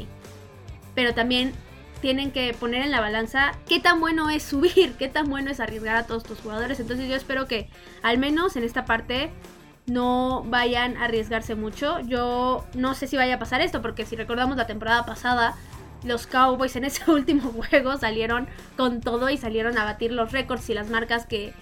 pero 0.95 1.13
también 1.13 1.53
tienen 2.01 2.31
que 2.31 2.54
poner 2.54 2.84
en 2.84 2.92
la 2.92 3.01
balanza 3.01 3.51
qué 3.68 3.80
tan 3.80 4.00
bueno 4.00 4.30
es 4.30 4.44
subir, 4.44 4.94
qué 4.94 5.07
tan 5.07 5.30
bueno 5.30 5.51
es 5.51 5.60
arriesgar 5.60 5.96
a 5.96 6.04
todos 6.06 6.24
tus 6.24 6.40
jugadores. 6.40 6.80
Entonces 6.80 7.10
yo 7.10 7.16
espero 7.16 7.48
que 7.48 7.69
al 8.01 8.18
menos 8.18 8.56
en 8.56 8.63
esta 8.63 8.86
parte 8.86 9.31
no 9.88 10.44
vayan 10.48 10.98
a 10.98 11.06
arriesgarse 11.06 11.56
mucho. 11.56 12.00
Yo 12.01 12.66
no 12.74 12.94
sé 12.94 13.07
si 13.07 13.18
vaya 13.18 13.36
a 13.36 13.40
pasar 13.40 13.62
esto, 13.62 13.81
porque 13.81 14.06
si 14.06 14.16
recordamos 14.16 14.56
la 14.57 14.68
temporada 14.68 15.06
pasada, 15.06 15.56
los 16.04 16.28
Cowboys 16.28 16.75
en 16.75 16.86
ese 16.86 17.10
último 17.12 17.51
juego 17.51 17.98
salieron 17.98 18.48
con 18.78 19.02
todo 19.02 19.30
y 19.30 19.38
salieron 19.38 19.78
a 19.78 19.84
batir 19.84 20.12
los 20.12 20.31
récords 20.31 20.69
y 20.69 20.74
las 20.74 20.90
marcas 20.90 21.25
que 21.25 21.54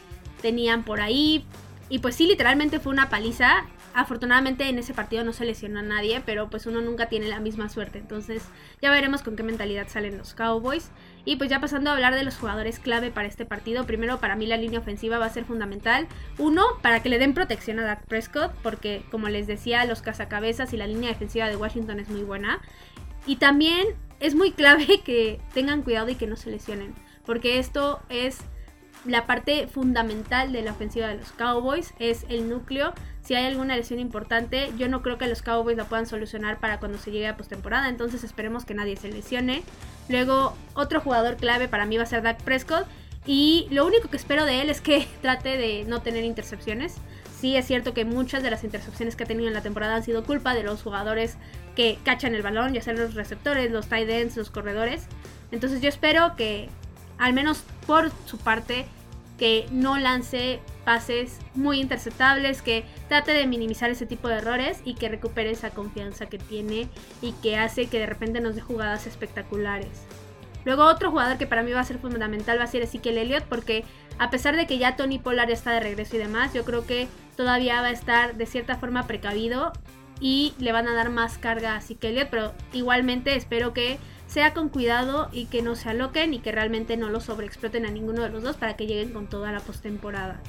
tenían 0.41 0.83
por 0.83 1.01
ahí. 1.01 1.45
Y 1.89 1.99
pues 1.99 2.15
sí, 2.15 2.27
literalmente 2.27 2.79
fue 2.79 2.91
una 2.91 3.09
paliza. 3.09 3.65
Afortunadamente 3.97 4.69
en 4.69 4.77
ese 4.77 4.93
partido 4.93 5.23
no 5.23 5.33
se 5.33 5.43
lesionó 5.43 5.79
a 5.79 5.81
nadie, 5.81 6.21
pero 6.23 6.51
pues 6.51 6.67
uno 6.67 6.81
nunca 6.81 7.09
tiene 7.09 7.29
la 7.29 7.39
misma 7.39 7.67
suerte. 7.67 7.97
Entonces 7.97 8.43
ya 8.79 8.91
veremos 8.91 9.23
con 9.23 9.35
qué 9.35 9.41
mentalidad 9.41 9.87
salen 9.87 10.19
los 10.19 10.35
Cowboys. 10.35 10.91
Y 11.25 11.37
pues 11.37 11.49
ya 11.49 11.59
pasando 11.59 11.89
a 11.89 11.93
hablar 11.93 12.13
de 12.13 12.23
los 12.23 12.37
jugadores 12.37 12.77
clave 12.77 13.09
para 13.09 13.27
este 13.27 13.43
partido. 13.43 13.87
Primero 13.87 14.19
para 14.19 14.35
mí 14.35 14.45
la 14.45 14.55
línea 14.55 14.81
ofensiva 14.81 15.17
va 15.17 15.25
a 15.25 15.31
ser 15.31 15.45
fundamental. 15.45 16.07
Uno, 16.37 16.63
para 16.83 17.01
que 17.01 17.09
le 17.09 17.17
den 17.17 17.33
protección 17.33 17.79
a 17.79 17.85
Dak 17.85 18.05
Prescott, 18.05 18.51
porque 18.61 19.03
como 19.09 19.29
les 19.29 19.47
decía, 19.47 19.83
los 19.85 20.03
cazacabezas 20.03 20.73
y 20.73 20.77
la 20.77 20.85
línea 20.85 21.09
defensiva 21.09 21.49
de 21.49 21.55
Washington 21.55 21.99
es 21.99 22.07
muy 22.07 22.21
buena. 22.21 22.61
Y 23.25 23.37
también 23.37 23.95
es 24.19 24.35
muy 24.35 24.51
clave 24.51 25.01
que 25.03 25.39
tengan 25.55 25.81
cuidado 25.81 26.09
y 26.09 26.15
que 26.15 26.27
no 26.27 26.35
se 26.35 26.51
lesionen, 26.51 26.93
porque 27.25 27.57
esto 27.57 27.99
es 28.09 28.41
la 29.07 29.25
parte 29.25 29.67
fundamental 29.67 30.51
de 30.51 30.61
la 30.61 30.71
ofensiva 30.71 31.07
de 31.07 31.15
los 31.15 31.31
Cowboys 31.31 31.93
es 31.99 32.25
el 32.29 32.49
núcleo. 32.49 32.93
Si 33.21 33.35
hay 33.35 33.45
alguna 33.45 33.75
lesión 33.75 33.99
importante, 33.99 34.71
yo 34.77 34.87
no 34.89 35.01
creo 35.01 35.17
que 35.17 35.27
los 35.27 35.41
Cowboys 35.41 35.77
la 35.77 35.85
puedan 35.85 36.05
solucionar 36.05 36.59
para 36.59 36.79
cuando 36.79 36.97
se 36.97 37.11
llegue 37.11 37.27
a 37.27 37.37
postemporada. 37.37 37.89
Entonces 37.89 38.23
esperemos 38.23 38.65
que 38.65 38.73
nadie 38.73 38.97
se 38.97 39.09
lesione. 39.09 39.63
Luego, 40.09 40.55
otro 40.73 41.01
jugador 41.01 41.37
clave 41.37 41.67
para 41.67 41.85
mí 41.85 41.97
va 41.97 42.03
a 42.03 42.07
ser 42.07 42.21
Dak 42.21 42.41
Prescott. 42.43 42.85
Y 43.25 43.67
lo 43.71 43.85
único 43.85 44.09
que 44.09 44.17
espero 44.17 44.45
de 44.45 44.61
él 44.61 44.69
es 44.69 44.81
que 44.81 45.07
trate 45.21 45.57
de 45.57 45.85
no 45.85 46.01
tener 46.01 46.23
intercepciones. 46.23 46.95
Sí, 47.39 47.55
es 47.55 47.67
cierto 47.67 47.93
que 47.93 48.03
muchas 48.03 48.41
de 48.41 48.49
las 48.49 48.63
intercepciones 48.63 49.15
que 49.15 49.23
ha 49.23 49.27
tenido 49.27 49.47
en 49.47 49.53
la 49.53 49.61
temporada 49.61 49.95
han 49.95 50.03
sido 50.03 50.23
culpa 50.23 50.55
de 50.55 50.63
los 50.63 50.81
jugadores 50.81 51.37
que 51.75 51.99
cachan 52.03 52.33
el 52.33 52.41
balón, 52.41 52.73
ya 52.73 52.81
sean 52.81 52.97
los 52.97 53.13
receptores, 53.13 53.71
los 53.71 53.87
tight 53.87 54.09
ends, 54.09 54.35
los 54.37 54.49
corredores. 54.49 55.05
Entonces 55.51 55.81
yo 55.81 55.89
espero 55.89 56.35
que, 56.35 56.69
al 57.19 57.33
menos 57.33 57.63
por 57.85 58.11
su 58.25 58.39
parte, 58.39 58.87
que 59.37 59.67
no 59.71 59.97
lance 59.97 60.59
pases 60.83 61.39
muy 61.53 61.79
interceptables, 61.79 62.61
que 62.61 62.85
trate 63.07 63.33
de 63.33 63.45
minimizar 63.45 63.89
ese 63.89 64.05
tipo 64.05 64.27
de 64.27 64.37
errores 64.37 64.81
y 64.83 64.95
que 64.95 65.09
recupere 65.09 65.51
esa 65.51 65.69
confianza 65.69 66.27
que 66.27 66.37
tiene 66.37 66.87
y 67.21 67.33
que 67.33 67.57
hace 67.57 67.87
que 67.87 67.99
de 67.99 68.05
repente 68.05 68.41
nos 68.41 68.55
dé 68.55 68.61
jugadas 68.61 69.05
espectaculares. 69.05 70.05
Luego 70.65 70.85
otro 70.85 71.11
jugador 71.11 71.37
que 71.37 71.47
para 71.47 71.63
mí 71.63 71.71
va 71.71 71.79
a 71.79 71.85
ser 71.85 71.99
fundamental 71.99 72.59
va 72.59 72.63
a 72.63 72.67
ser 72.67 72.81
Ezekiel 72.81 73.17
Elliott 73.17 73.45
porque 73.45 73.85
a 74.19 74.29
pesar 74.29 74.55
de 74.55 74.65
que 74.65 74.77
ya 74.77 74.95
Tony 74.95 75.19
Pollard 75.19 75.51
está 75.51 75.71
de 75.71 75.79
regreso 75.79 76.15
y 76.15 76.19
demás, 76.19 76.53
yo 76.53 76.65
creo 76.65 76.85
que 76.85 77.07
todavía 77.35 77.81
va 77.81 77.87
a 77.87 77.91
estar 77.91 78.35
de 78.35 78.45
cierta 78.45 78.75
forma 78.77 79.07
precavido 79.07 79.71
y 80.19 80.53
le 80.59 80.71
van 80.71 80.87
a 80.87 80.93
dar 80.93 81.09
más 81.09 81.37
carga 81.37 81.75
a 81.75 81.81
Elliott, 82.01 82.29
pero 82.29 82.53
igualmente 82.73 83.35
espero 83.35 83.73
que 83.73 83.99
sea 84.27 84.53
con 84.53 84.69
cuidado 84.69 85.29
y 85.31 85.45
que 85.45 85.61
no 85.61 85.75
se 85.75 85.89
aloquen 85.89 86.33
y 86.33 86.39
que 86.39 86.51
realmente 86.51 86.97
no 86.97 87.09
lo 87.09 87.21
sobreexploten 87.21 87.85
a 87.85 87.91
ninguno 87.91 88.23
de 88.23 88.29
los 88.29 88.43
dos 88.43 88.57
para 88.57 88.75
que 88.75 88.87
lleguen 88.87 89.13
con 89.13 89.27
toda 89.27 89.51
la 89.51 89.59
postemporada. 89.59 90.41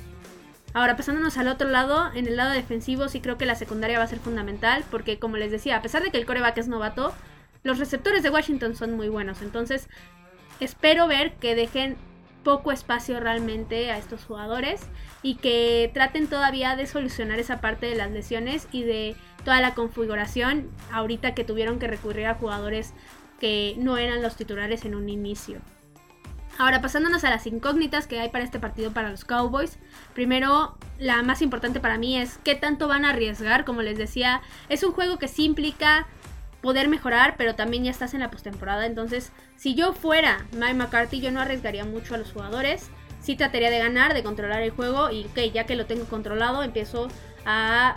Ahora, 0.75 0.97
pasándonos 0.97 1.39
al 1.39 1.49
otro 1.49 1.69
lado, 1.69 2.11
en 2.15 2.27
el 2.27 2.37
lado 2.37 2.53
defensivo 2.53 3.09
sí 3.09 3.21
creo 3.21 3.39
que 3.39 3.47
la 3.47 3.55
secundaria 3.55 3.99
va 3.99 4.05
a 4.05 4.09
ser 4.09 4.19
fundamental 4.19 4.85
porque 4.91 5.19
como 5.19 5.37
les 5.37 5.51
decía, 5.51 5.77
a 5.77 5.83
pesar 5.83 6.03
de 6.03 6.11
que 6.11 6.19
el 6.19 6.27
coreback 6.27 6.59
es 6.59 6.69
novato, 6.69 7.15
los 7.63 7.79
receptores 7.79 8.23
de 8.23 8.31
Washington 8.31 8.75
son 8.75 8.95
muy 8.95 9.09
buenos. 9.09 9.43
Entonces, 9.43 9.89
espero 10.61 11.07
ver 11.07 11.35
que 11.37 11.55
dejen 11.55 11.97
poco 12.49 12.73
espacio 12.73 13.21
realmente 13.21 13.90
a 13.90 13.99
estos 13.99 14.25
jugadores 14.25 14.81
y 15.23 15.35
que 15.35 15.90
traten 15.93 16.28
todavía 16.28 16.76
de 16.76 16.87
solucionar 16.87 17.38
esa 17.38 17.61
parte 17.61 17.85
de 17.85 17.95
las 17.95 18.11
lesiones 18.11 18.69
y 18.73 18.85
de 18.85 19.17
toda 19.45 19.61
la 19.61 19.75
configuración 19.75 20.71
ahorita 20.90 21.35
que 21.35 21.45
tuvieron 21.45 21.78
que 21.78 21.88
recurrir 21.88 22.25
a 22.25 22.37
jugadores 22.37 22.95
que 23.38 23.75
no 23.76 23.99
eran 23.99 24.23
los 24.23 24.37
titulares 24.37 24.87
en 24.87 24.95
un 24.95 25.11
inicio. 25.11 25.61
Ahora 26.57 26.81
pasándonos 26.81 27.23
a 27.25 27.28
las 27.28 27.47
incógnitas 27.47 28.07
que 28.07 28.19
hay 28.19 28.31
para 28.31 28.45
este 28.45 28.59
partido 28.59 28.93
para 28.93 29.11
los 29.11 29.26
Cowboys. 29.26 29.78
Primero, 30.14 30.78
la 30.99 31.23
más 31.23 31.43
importante 31.43 31.81
para 31.81 31.99
mí 31.99 32.17
es 32.17 32.38
qué 32.45 32.55
tanto 32.55 32.88
van 32.88 33.05
a 33.05 33.11
arriesgar. 33.11 33.67
Como 33.67 33.83
les 33.83 33.99
decía, 33.99 34.40
es 34.71 34.83
un 34.85 34.93
juego 34.93 35.19
que 35.19 35.28
sí 35.28 35.45
implica 35.45 36.09
poder 36.61 36.88
mejorar, 36.88 37.35
pero 37.37 37.55
también 37.55 37.85
ya 37.85 37.91
estás 37.91 38.15
en 38.15 38.21
la 38.21 38.31
postemporada. 38.31 38.87
Entonces, 38.87 39.33
si 39.57 39.75
yo 39.75 39.93
fuera 39.93 40.47
Mike 40.53 40.75
McCarthy, 40.75 41.21
yo 41.21 41.31
no 41.31 41.41
arriesgaría 41.41 41.85
mucho 41.85 42.15
a 42.15 42.19
los 42.19 42.33
jugadores. 42.33 42.91
Sí 43.21 43.37
trataría 43.37 43.71
de 43.71 43.79
ganar, 43.79 44.15
de 44.15 44.23
controlar 44.23 44.62
el 44.62 44.71
juego 44.71 45.11
y 45.11 45.25
ok, 45.27 45.53
ya 45.53 45.65
que 45.65 45.77
lo 45.77 45.87
tengo 45.87 46.05
controlado, 46.05 46.62
empiezo 46.62 47.09
a 47.45 47.97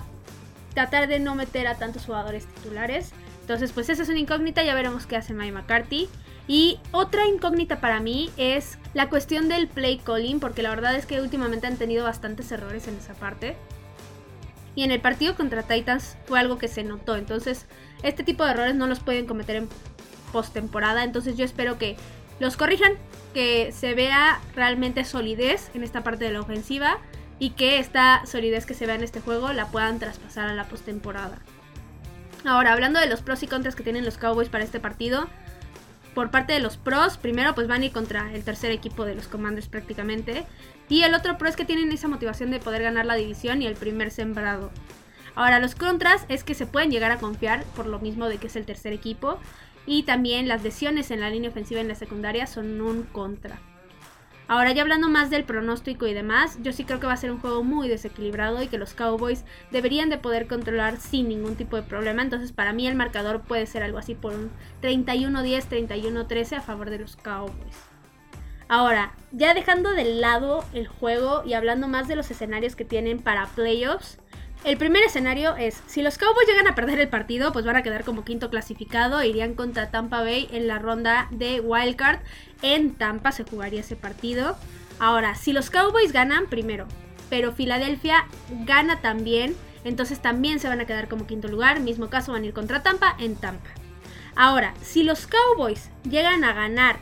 tratar 0.74 1.08
de 1.08 1.20
no 1.20 1.36
meter 1.36 1.68
a 1.68 1.76
tantos 1.76 2.06
jugadores 2.06 2.46
titulares. 2.48 3.12
Entonces, 3.42 3.72
pues 3.72 3.90
esa 3.90 4.04
es 4.04 4.10
una 4.10 4.20
incógnita, 4.20 4.64
ya 4.64 4.76
veremos 4.76 5.06
qué 5.06 5.18
hace 5.18 5.34
Mike 5.34 5.52
McCarthy. 5.52 6.10
Y 6.48 6.80
otra 6.92 7.28
incógnita 7.28 7.80
para 7.80 8.00
mí 8.00 8.32
es 8.36 8.78
la 8.94 9.10
cuestión 9.10 9.48
del 9.48 9.68
play 9.68 10.00
calling, 10.00 10.40
porque 10.40 10.64
la 10.64 10.70
verdad 10.70 10.96
es 10.96 11.06
que 11.06 11.22
últimamente 11.22 11.68
han 11.68 11.78
tenido 11.78 12.04
bastantes 12.04 12.52
errores 12.52 12.88
en 12.88 12.98
esa 12.98 13.14
parte. 13.14 13.56
Y 14.76 14.84
en 14.84 14.92
el 14.92 15.02
partido 15.02 15.36
contra 15.36 15.64
Titans 15.64 16.18
fue 16.26 16.40
algo 16.40 16.58
que 16.58 16.68
se 16.68 16.84
notó. 16.84 17.16
Entonces, 17.16 17.66
este 18.04 18.24
tipo 18.24 18.46
de 18.46 18.52
errores 18.52 18.76
no 18.76 18.88
los 18.88 19.00
pueden 19.00 19.26
cometer 19.26 19.58
en 19.58 19.70
postemporada. 20.32 21.04
Entonces, 21.04 21.38
yo 21.38 21.44
espero 21.44 21.78
que 21.78 21.98
los 22.40 22.58
corrijan, 22.58 22.94
que 23.34 23.72
se 23.72 23.94
vea 23.94 24.40
realmente 24.56 25.04
solidez 25.04 25.70
en 25.74 25.84
esta 25.84 26.04
parte 26.04 26.26
de 26.26 26.32
la 26.32 26.42
ofensiva 26.42 26.98
y 27.40 27.52
que 27.52 27.80
esta 27.80 28.26
solidez 28.26 28.66
que 28.66 28.74
se 28.74 28.86
vea 28.86 28.96
en 28.96 29.04
este 29.04 29.20
juego 29.20 29.52
la 29.52 29.68
puedan 29.68 30.00
traspasar 30.00 30.50
a 30.50 30.54
la 30.54 30.66
postemporada. 30.66 31.40
Ahora, 32.46 32.74
hablando 32.74 33.00
de 33.00 33.08
los 33.08 33.22
pros 33.22 33.44
y 33.44 33.48
contras 33.48 33.76
que 33.76 33.84
tienen 33.84 34.06
los 34.06 34.18
Cowboys 34.18 34.50
para 34.50 34.64
este 34.64 34.80
partido, 34.80 35.28
por 36.14 36.32
parte 36.32 36.54
de 36.54 36.60
los 36.60 36.78
pros, 36.78 37.18
primero 37.18 37.56
pues 37.56 37.68
van 37.68 37.82
a 37.82 37.86
ir 37.86 37.92
contra 37.92 38.34
el 38.34 38.44
tercer 38.44 38.72
equipo 38.72 39.06
de 39.06 39.16
los 39.16 39.28
Commanders 39.28 39.68
prácticamente. 39.68 40.46
Y 40.90 41.04
el 41.04 41.14
otro 41.14 41.38
pro 41.38 41.48
es 41.48 41.56
que 41.56 41.66
tienen 41.66 41.92
esa 41.92 42.08
motivación 42.08 42.52
de 42.52 42.60
poder 42.60 42.84
ganar 42.84 43.06
la 43.06 43.16
división 43.16 43.62
y 43.62 43.68
el 43.68 43.76
primer 43.76 44.12
sembrado. 44.12 44.72
Ahora 45.36 45.60
los 45.60 45.76
contras 45.76 46.26
es 46.28 46.44
que 46.44 46.54
se 46.54 46.66
pueden 46.66 46.92
llegar 46.92 47.12
a 47.12 47.18
confiar 47.18 47.64
por 47.76 47.88
lo 47.88 48.00
mismo 48.00 48.28
de 48.28 48.38
que 48.38 48.48
es 48.48 48.56
el 48.56 48.66
tercer 48.66 48.92
equipo. 48.92 49.40
Y 49.86 50.04
también 50.04 50.48
las 50.48 50.64
lesiones 50.64 51.10
en 51.12 51.22
la 51.22 51.30
línea 51.30 51.50
ofensiva 51.50 51.80
y 51.80 51.84
en 51.84 51.88
la 51.88 51.96
secundaria 51.96 52.46
son 52.46 52.82
un 52.82 53.04
contra. 53.04 53.60
Ahora 54.52 54.74
ya 54.74 54.82
hablando 54.82 55.08
más 55.08 55.30
del 55.30 55.46
pronóstico 55.46 56.08
y 56.08 56.14
demás, 56.14 56.58
yo 56.62 56.74
sí 56.74 56.84
creo 56.84 57.00
que 57.00 57.08
va 57.08 57.14
a 57.14 57.18
ser 57.18 57.32
un 57.32 57.40
juego 57.40 57.64
muy 57.64 57.88
desequilibrado 57.88 58.62
y 58.62 58.68
que 58.68 58.78
los 58.78 58.94
Cowboys 58.94 59.46
deberían 59.72 60.10
de 60.10 60.18
poder 60.18 60.46
controlar 60.46 60.98
sin 60.98 61.30
ningún 61.30 61.56
tipo 61.56 61.78
de 61.78 61.84
problema. 61.84 62.22
Entonces 62.22 62.52
para 62.52 62.74
mí 62.74 62.86
el 62.86 62.96
marcador 62.96 63.44
puede 63.44 63.66
ser 63.66 63.82
algo 63.82 63.98
así 63.98 64.14
por 64.14 64.34
un 64.34 64.52
31-10, 64.82 65.88
31-13 65.88 66.58
a 66.58 66.62
favor 66.62 66.90
de 66.90 67.00
los 67.00 67.16
Cowboys. 67.16 67.78
Ahora, 68.68 69.14
ya 69.32 69.54
dejando 69.54 69.92
de 69.92 70.16
lado 70.16 70.66
el 70.74 70.86
juego 70.86 71.44
y 71.46 71.54
hablando 71.54 71.88
más 71.88 72.10
de 72.10 72.18
los 72.18 72.30
escenarios 72.30 72.76
que 72.76 72.84
tienen 72.84 73.20
para 73.20 73.46
playoffs, 73.46 74.18
el 74.64 74.78
primer 74.78 75.02
escenario 75.02 75.56
es, 75.56 75.82
si 75.88 76.04
los 76.04 76.20
Cowboys 76.20 76.48
llegan 76.48 76.68
a 76.68 76.76
perder 76.76 77.00
el 77.00 77.10
partido, 77.10 77.52
pues 77.52 77.66
van 77.66 77.78
a 77.78 77.82
quedar 77.82 78.04
como 78.04 78.24
quinto 78.24 78.52
clasificado, 78.52 79.20
e 79.20 79.28
irían 79.28 79.56
contra 79.56 79.90
Tampa 79.90 80.22
Bay 80.22 80.48
en 80.52 80.68
la 80.68 80.78
ronda 80.78 81.28
de 81.32 81.60
Wildcard. 81.62 82.20
En 82.62 82.96
Tampa 82.96 83.32
se 83.32 83.44
jugaría 83.44 83.82
ese 83.82 83.96
partido. 83.96 84.58
Ahora, 85.00 85.36
si 85.36 85.54
los 85.54 85.70
Cowboys 85.70 86.12
ganan, 86.12 86.48
primero, 86.48 86.86
pero 87.30 87.54
Filadelfia 87.54 88.28
gana 88.66 89.02
también, 89.02 89.56
entonces 89.84 90.22
también 90.22 90.60
se 90.60 90.68
van 90.68 90.80
a 90.80 90.86
quedar 90.86 91.08
como 91.08 91.28
quinto 91.28 91.48
lugar. 91.48 91.80
Mismo 91.80 92.10
caso 92.10 92.34
van 92.34 92.44
a 92.44 92.46
ir 92.48 92.54
contra 92.54 92.84
Tampa 92.84 93.16
en 93.20 93.36
Tampa. 93.36 93.70
Ahora, 94.36 94.74
si 94.82 95.04
los 95.04 95.28
Cowboys 95.28 95.90
llegan 96.10 96.44
a 96.44 96.54
ganar 96.54 97.00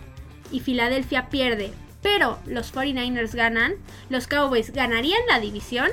y 0.52 0.62
Filadelfia 0.62 1.30
pierde, 1.30 1.72
pero 2.02 2.40
los 2.46 2.74
49ers 2.74 3.36
ganan, 3.36 3.76
los 4.10 4.28
Cowboys 4.28 4.72
ganarían 4.72 5.22
la 5.28 5.40
división 5.40 5.90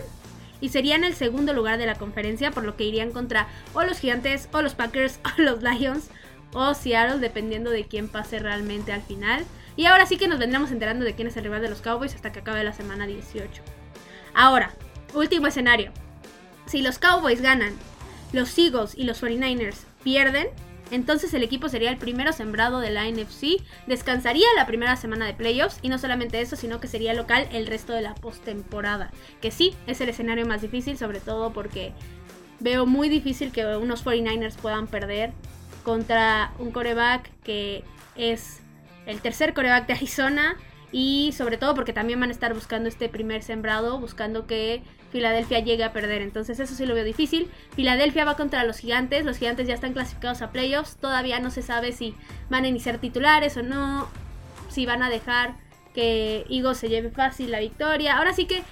y 0.61 0.71
serían 0.71 1.05
el 1.05 1.15
segundo 1.15 1.53
lugar 1.53 1.79
de 1.79 1.87
la 1.87 1.97
conferencia, 1.97 2.51
por 2.51 2.65
lo 2.65 2.77
que 2.77 2.85
irían 2.85 3.13
contra 3.13 3.49
o 3.75 3.83
los 3.83 3.99
Gigantes, 3.99 4.49
o 4.53 4.63
los 4.63 4.75
Packers, 4.75 5.21
o 5.39 5.43
los 5.43 5.63
Lions, 5.63 6.09
o 6.53 6.75
Seattle, 6.75 7.19
dependiendo 7.19 7.71
de 7.71 7.87
quién 7.87 8.09
pase 8.09 8.39
realmente 8.39 8.93
al 8.93 9.03
final. 9.03 9.45
Y 9.77 9.87
ahora 9.87 10.07
sí 10.07 10.17
que 10.17 10.29
nos 10.29 10.39
vendremos 10.39 10.71
enterando 10.71 11.05
de 11.05 11.15
quién 11.15 11.29
es 11.29 11.37
el 11.37 11.45
rival 11.45 11.63
de 11.63 11.69
los 11.69 11.83
Cowboys 11.83 12.15
hasta 12.15 12.33
que 12.33 12.41
acabe 12.41 12.65
la 12.65 12.73
semana 12.73 13.07
18. 13.07 13.63
Ahora, 14.35 14.75
último 15.15 15.47
escenario. 15.47 15.93
Si 16.67 16.83
los 16.83 16.99
Cowboys 16.99 17.43
ganan, 17.43 17.75
los 18.33 18.57
Eagles 18.59 18.95
y 18.97 19.05
los 19.05 19.23
49ers 19.23 19.85
pierden, 20.03 20.49
entonces 20.91 21.35
el 21.35 21.43
equipo 21.43 21.69
sería 21.69 21.91
el 21.91 21.97
primero 21.97 22.33
sembrado 22.33 22.81
de 22.81 22.91
la 22.91 23.07
NFC, 23.11 23.63
descansaría 23.87 24.47
la 24.57 24.67
primera 24.67 24.97
semana 24.97 25.27
de 25.27 25.35
playoffs 25.35 25.79
y 25.83 25.89
no 25.89 25.99
solamente 25.99 26.41
eso, 26.41 26.55
sino 26.55 26.81
que 26.81 26.87
sería 26.87 27.15
local 27.15 27.49
el 27.53 27.67
resto 27.67 27.93
de 27.93 28.03
la 28.03 28.15
postemporada. 28.15 29.11
Que 29.41 29.51
sí, 29.51 29.75
es 29.87 30.01
el 30.01 30.09
escenario 30.09 30.47
más 30.47 30.63
difícil, 30.63 30.97
sobre 30.97 31.21
todo 31.21 31.53
porque 31.53 31.93
veo 32.61 32.87
muy 32.87 33.09
difícil 33.09 33.53
que 33.53 33.67
unos 33.77 34.05
49ers 34.05 34.57
puedan 34.57 34.87
perder 34.87 35.33
contra 35.87 36.51
un 36.59 36.73
coreback 36.73 37.31
que 37.45 37.85
es 38.17 38.61
el 39.07 39.21
tercer 39.21 39.55
coreback 39.55 39.87
de 39.87 39.93
Arizona 39.93 40.57
y 40.91 41.31
sobre 41.31 41.59
todo 41.59 41.77
porque 41.77 41.93
también 41.93 42.19
van 42.19 42.31
a 42.31 42.33
estar 42.33 42.53
buscando 42.55 42.89
este 42.89 43.09
primer 43.09 43.45
sembrado, 43.45 44.01
buscando 44.01 44.49
que 44.49 44.83
Filadelfia 45.13 45.61
llegue 45.61 45.85
a 45.85 45.93
perder. 45.93 46.23
Entonces 46.23 46.59
eso 46.59 46.75
sí 46.75 46.87
lo 46.87 46.95
veo 46.97 47.05
difícil. 47.05 47.49
Filadelfia 47.77 48.25
va 48.25 48.35
contra 48.35 48.65
los 48.65 48.79
gigantes. 48.79 49.25
Los 49.25 49.39
gigantes 49.39 49.69
ya 49.69 49.75
están 49.75 49.93
clasificados 49.93 50.43
a 50.43 50.51
playoffs. 50.51 50.97
Todavía 50.97 51.39
no 51.39 51.53
se 51.53 51.63
sabe 51.63 51.93
si 51.93 52.17
van 52.51 52.65
a 52.65 52.69
iniciar 52.69 52.99
titulares 52.99 53.57
o 53.57 53.63
no. 53.63 54.09
Si 54.69 54.87
van 54.87 55.05
a 55.05 55.09
dejar 55.09 55.55
que 55.95 56.47
Eagles 56.51 56.79
se 56.79 56.89
lleve 56.89 57.11
fácil 57.11 57.53
la 57.53 57.61
victoria. 57.61 58.19
Ahora 58.19 58.33
sí 58.33 58.47
que. 58.47 58.65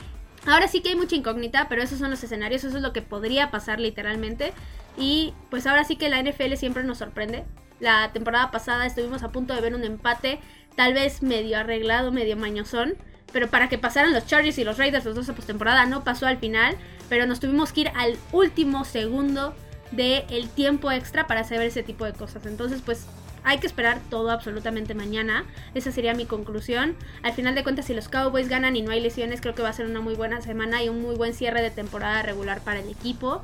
Ahora 0.47 0.67
sí 0.67 0.83
que 0.83 0.89
hay 0.91 0.97
mucha 0.97 1.15
incógnita, 1.15 1.69
pero 1.71 1.81
esos 1.81 1.99
son 1.99 2.11
los 2.11 2.23
escenarios, 2.23 2.65
eso 2.65 2.77
es 2.77 2.83
lo 2.83 2.93
que 2.93 3.01
podría 3.01 3.51
pasar 3.51 3.81
literalmente. 3.81 4.53
Y 4.97 5.35
pues 5.51 5.67
ahora 5.67 5.85
sí 5.85 5.97
que 5.97 6.09
la 6.09 6.23
NFL 6.23 6.55
siempre 6.55 6.85
nos 6.85 6.99
sorprende. 6.99 7.45
La 7.81 8.13
temporada 8.13 8.51
pasada 8.51 8.87
estuvimos 8.87 9.23
a 9.23 9.33
punto 9.33 9.55
de 9.55 9.61
ver 9.61 9.75
un 9.75 9.85
empate, 9.85 10.41
tal 10.77 10.95
vez 10.95 11.23
medio 11.23 11.59
arreglado, 11.59 12.13
medio 12.13 12.37
mañosón 12.37 12.97
pero 13.35 13.51
para 13.51 13.69
que 13.69 13.79
pasaran 13.79 14.13
los 14.13 14.27
Chargers 14.27 14.59
y 14.59 14.65
los 14.65 14.79
Raiders 14.79 15.05
los 15.05 15.17
dos 15.17 15.29
a 15.29 15.35
postemporada 15.35 15.87
no 15.87 16.05
pasó 16.05 16.29
al 16.29 16.39
final, 16.39 16.77
pero 17.09 17.27
nos 17.27 17.41
tuvimos 17.41 17.73
que 17.73 17.81
ir 17.81 17.91
al 17.97 18.17
último 18.31 18.85
segundo 18.85 19.57
del 19.91 20.49
tiempo 20.51 20.93
extra 20.93 21.27
para 21.27 21.43
saber 21.43 21.67
ese 21.67 21.83
tipo 21.83 22.05
de 22.05 22.13
cosas. 22.13 22.47
Entonces, 22.47 22.81
pues 22.81 23.07
hay 23.43 23.59
que 23.59 23.67
esperar 23.67 23.99
todo 24.09 24.31
absolutamente 24.31 24.95
mañana. 24.95 25.47
Esa 25.75 25.91
sería 25.91 26.15
mi 26.15 26.27
conclusión. 26.27 26.95
Al 27.25 27.33
final 27.33 27.57
de 27.57 27.65
cuentas, 27.65 27.87
si 27.87 27.95
los 27.95 28.09
Cowboys 28.09 28.49
ganan 28.49 28.77
y 28.77 28.83
no 28.83 28.93
hay 28.93 29.01
lesiones, 29.01 29.41
creo 29.41 29.57
que 29.57 29.63
va 29.63 29.71
a 29.71 29.73
ser 29.73 29.87
una 29.87 30.01
muy 30.01 30.15
buena 30.15 30.41
semana 30.41 30.85
y 30.85 30.89
un 30.89 31.03
muy 31.03 31.17
buen 31.17 31.35
cierre 31.35 31.61
de 31.61 31.73
temporada 31.73 32.23
regular 32.23 32.61
para 32.61 32.79
el 32.79 32.89
equipo. 32.89 33.43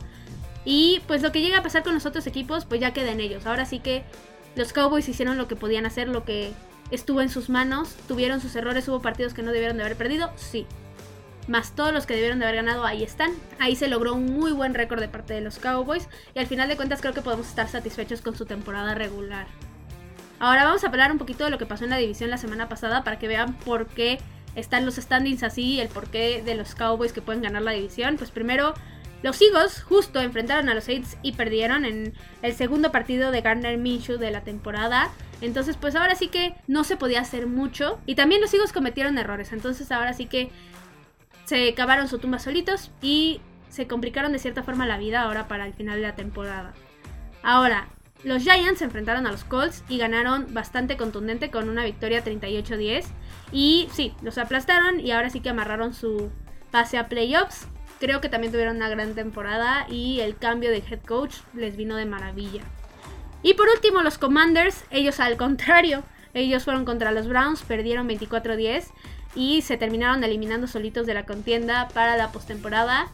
Y 0.65 1.01
pues 1.07 1.23
lo 1.23 1.33
que 1.33 1.41
llega 1.41 1.59
a 1.59 1.63
pasar 1.63 1.83
con 1.83 1.95
los 1.95 2.07
otros 2.07 2.27
equipos, 2.27 2.65
pues 2.65 2.81
ya 2.81 2.93
queda 2.93 3.11
en 3.11 3.21
ellos. 3.21 3.47
Ahora 3.47 3.65
sí 3.65 3.79
que 3.79 4.03
los 4.57 4.73
Cowboys 4.73 5.09
hicieron 5.09 5.39
lo 5.39 5.49
que 5.49 5.57
podían 5.57 5.87
hacer, 5.87 6.09
lo 6.09 6.25
que 6.25 6.53
estuvo 6.91 7.21
en 7.23 7.31
sus 7.31 7.49
manos, 7.49 7.97
tuvieron 8.09 8.41
sus 8.41 8.55
errores, 8.57 8.89
hubo 8.89 9.01
partidos 9.01 9.33
que 9.33 9.43
no 9.43 9.53
debieron 9.53 9.77
de 9.77 9.85
haber 9.85 9.97
perdido, 9.97 10.31
sí. 10.37 10.67
Más 11.49 11.75
todos 11.75 11.93
los 11.93 12.07
que 12.07 12.15
debieron 12.15 12.39
de 12.39 12.45
haber 12.45 12.57
ganado, 12.57 12.85
ahí 12.85 13.03
están. 13.03 13.33
Ahí 13.59 13.75
se 13.75 13.89
logró 13.89 14.15
un 14.15 14.27
muy 14.27 14.53
buen 14.53 14.75
récord 14.75 15.01
de 15.01 15.09
parte 15.09 15.35
de 15.35 15.41
los 15.41 15.59
Cowboys 15.59 16.09
y 16.35 16.39
al 16.39 16.47
final 16.47 16.69
de 16.69 16.77
cuentas 16.77 17.01
creo 17.01 17.15
que 17.15 17.23
podemos 17.23 17.49
estar 17.49 17.69
satisfechos 17.69 18.21
con 18.21 18.37
su 18.37 18.45
temporada 18.45 18.95
regular. 18.95 19.47
Ahora 20.39 20.65
vamos 20.65 20.85
a 20.85 20.89
hablar 20.89 21.13
un 21.13 21.19
poquito 21.19 21.45
de 21.45 21.51
lo 21.51 21.59
que 21.59 21.67
pasó 21.67 21.85
en 21.85 21.91
la 21.91 21.97
división 21.97 22.31
la 22.31 22.39
semana 22.39 22.69
pasada 22.69 23.05
para 23.05 23.19
que 23.19 23.29
vean 23.29 23.55
por 23.55 23.87
qué 23.87 24.21
están 24.55 24.87
los 24.87 24.97
standings 24.97 25.43
así 25.43 25.81
el 25.81 25.89
porqué 25.89 26.43
de 26.43 26.55
los 26.55 26.75
Cowboys 26.75 27.13
que 27.13 27.23
pueden 27.23 27.43
ganar 27.43 27.63
la 27.63 27.73
división. 27.73 28.17
Pues 28.17 28.31
primero, 28.31 28.75
los 29.23 29.41
Eagles 29.41 29.83
justo 29.83 30.21
enfrentaron 30.21 30.69
a 30.69 30.75
los 30.75 30.85
Saints 30.85 31.17
y 31.23 31.33
perdieron 31.33 31.85
en 31.85 32.15
el 32.43 32.55
segundo 32.55 32.91
partido 32.91 33.31
de 33.31 33.43
Gardner 33.43 33.77
Minshew 33.77 34.19
de 34.19 34.31
la 34.31 34.43
temporada. 34.43 35.11
Entonces, 35.41 35.77
pues 35.77 35.95
ahora 35.95 36.15
sí 36.15 36.29
que 36.29 36.55
no 36.67 36.85
se 36.85 36.97
podía 36.97 37.21
hacer 37.21 37.47
mucho. 37.47 37.99
Y 38.07 38.15
también 38.15 38.41
los 38.41 38.53
hijos 38.55 38.73
cometieron 38.73 39.19
errores. 39.19 39.53
Entonces, 39.53 39.91
ahora 39.93 40.13
sí 40.13 40.27
que 40.27 40.51
se 41.45 41.75
cavaron 41.75 42.09
su 42.09 42.19
tumba 42.19 42.39
solitos 42.39 42.91
y 43.03 43.41
se 43.69 43.87
complicaron 43.87 44.33
de 44.33 44.39
cierta 44.39 44.63
forma 44.63 44.87
la 44.87 44.99
vida 44.99 45.23
ahora 45.23 45.49
para 45.49 45.67
el 45.67 45.75
final 45.75 45.97
de 45.97 46.03
la 46.03 46.17
temporada. 46.17 46.73
Ahora, 47.43 47.89
los 48.25 48.43
Giants 48.43 48.81
se 48.81 48.85
enfrentaron 48.85 49.27
a 49.27 49.33
los 49.33 49.45
Colts 49.45 49.83
y 49.89 49.99
ganaron 49.99 50.53
bastante 50.53 50.97
contundente 50.97 51.51
con 51.51 51.69
una 51.69 51.85
victoria 51.85 52.25
38-10. 52.25 53.05
Y 53.53 53.89
sí, 53.93 54.15
los 54.23 54.39
aplastaron 54.39 55.01
y 55.01 55.11
ahora 55.11 55.31
sí 55.31 55.41
que 55.41 55.49
amarraron 55.49 55.95
su 55.95 56.31
pase 56.71 56.99
a 56.99 57.09
playoffs. 57.09 57.67
Creo 58.01 58.21
que 58.21 58.29
también 58.29 58.53
tuvieron 58.53 58.77
una 58.77 58.89
gran 58.89 59.15
temporada 59.15 59.87
y 59.89 60.21
el 60.21 60.37
cambio 60.37 60.71
de 60.71 60.79
head 60.79 61.01
coach 61.07 61.37
les 61.55 61.77
vino 61.77 61.95
de 61.97 62.07
maravilla. 62.07 62.63
Y 63.43 63.55
por 63.55 63.69
último, 63.69 64.03
los 64.03 64.19
Commanders, 64.19 64.85
ellos 64.91 65.21
al 65.21 65.37
contrario, 65.37 66.03
Ellos 66.33 66.65
fueron 66.65 66.85
contra 66.85 67.13
los 67.13 67.27
Browns, 67.27 67.63
perdieron 67.63 68.09
24-10 68.09 68.85
y 69.35 69.63
se 69.63 69.77
terminaron 69.77 70.23
eliminando 70.23 70.67
solitos 70.67 71.07
de 71.07 71.15
la 71.15 71.27
contienda 71.27 71.89
para 71.89 72.17
la 72.17 72.31
postemporada. 72.31 73.09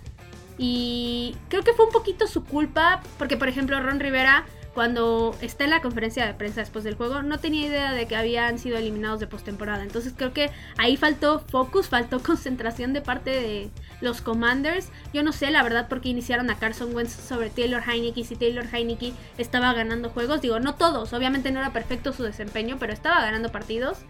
Y 0.58 1.36
creo 1.48 1.62
que 1.62 1.72
fue 1.72 1.86
un 1.86 1.92
poquito 1.92 2.26
su 2.26 2.44
culpa, 2.44 3.02
porque 3.18 3.36
por 3.36 3.48
ejemplo 3.48 3.80
Ron 3.80 4.00
Rivera 4.00 4.44
cuando 4.76 5.34
está 5.40 5.64
en 5.64 5.70
la 5.70 5.80
conferencia 5.80 6.26
de 6.26 6.34
prensa 6.34 6.60
después 6.60 6.84
del 6.84 6.96
juego, 6.96 7.22
no 7.22 7.38
tenía 7.38 7.66
idea 7.66 7.92
de 7.94 8.06
que 8.06 8.14
habían 8.14 8.58
sido 8.58 8.76
eliminados 8.76 9.20
de 9.20 9.26
postemporada. 9.26 9.82
Entonces 9.82 10.12
creo 10.14 10.34
que 10.34 10.50
ahí 10.76 10.98
faltó 10.98 11.38
focus, 11.38 11.88
faltó 11.88 12.20
concentración 12.22 12.92
de 12.92 13.00
parte 13.00 13.30
de 13.30 13.70
los 14.02 14.20
Commanders. 14.20 14.90
Yo 15.14 15.22
no 15.22 15.32
sé 15.32 15.50
la 15.50 15.62
verdad 15.62 15.88
por 15.88 16.02
qué 16.02 16.10
iniciaron 16.10 16.50
a 16.50 16.58
Carson 16.58 16.94
Wentz 16.94 17.12
sobre 17.14 17.48
Taylor 17.48 17.82
Heineke 17.88 18.22
si 18.22 18.36
Taylor 18.36 18.66
Heineke 18.70 19.14
estaba 19.38 19.72
ganando 19.72 20.10
juegos. 20.10 20.42
Digo, 20.42 20.60
no 20.60 20.74
todos, 20.74 21.14
obviamente 21.14 21.50
no 21.52 21.60
era 21.60 21.72
perfecto 21.72 22.12
su 22.12 22.22
desempeño, 22.24 22.76
pero 22.78 22.92
estaba 22.92 23.22
ganando 23.22 23.50
partidos. 23.50 24.00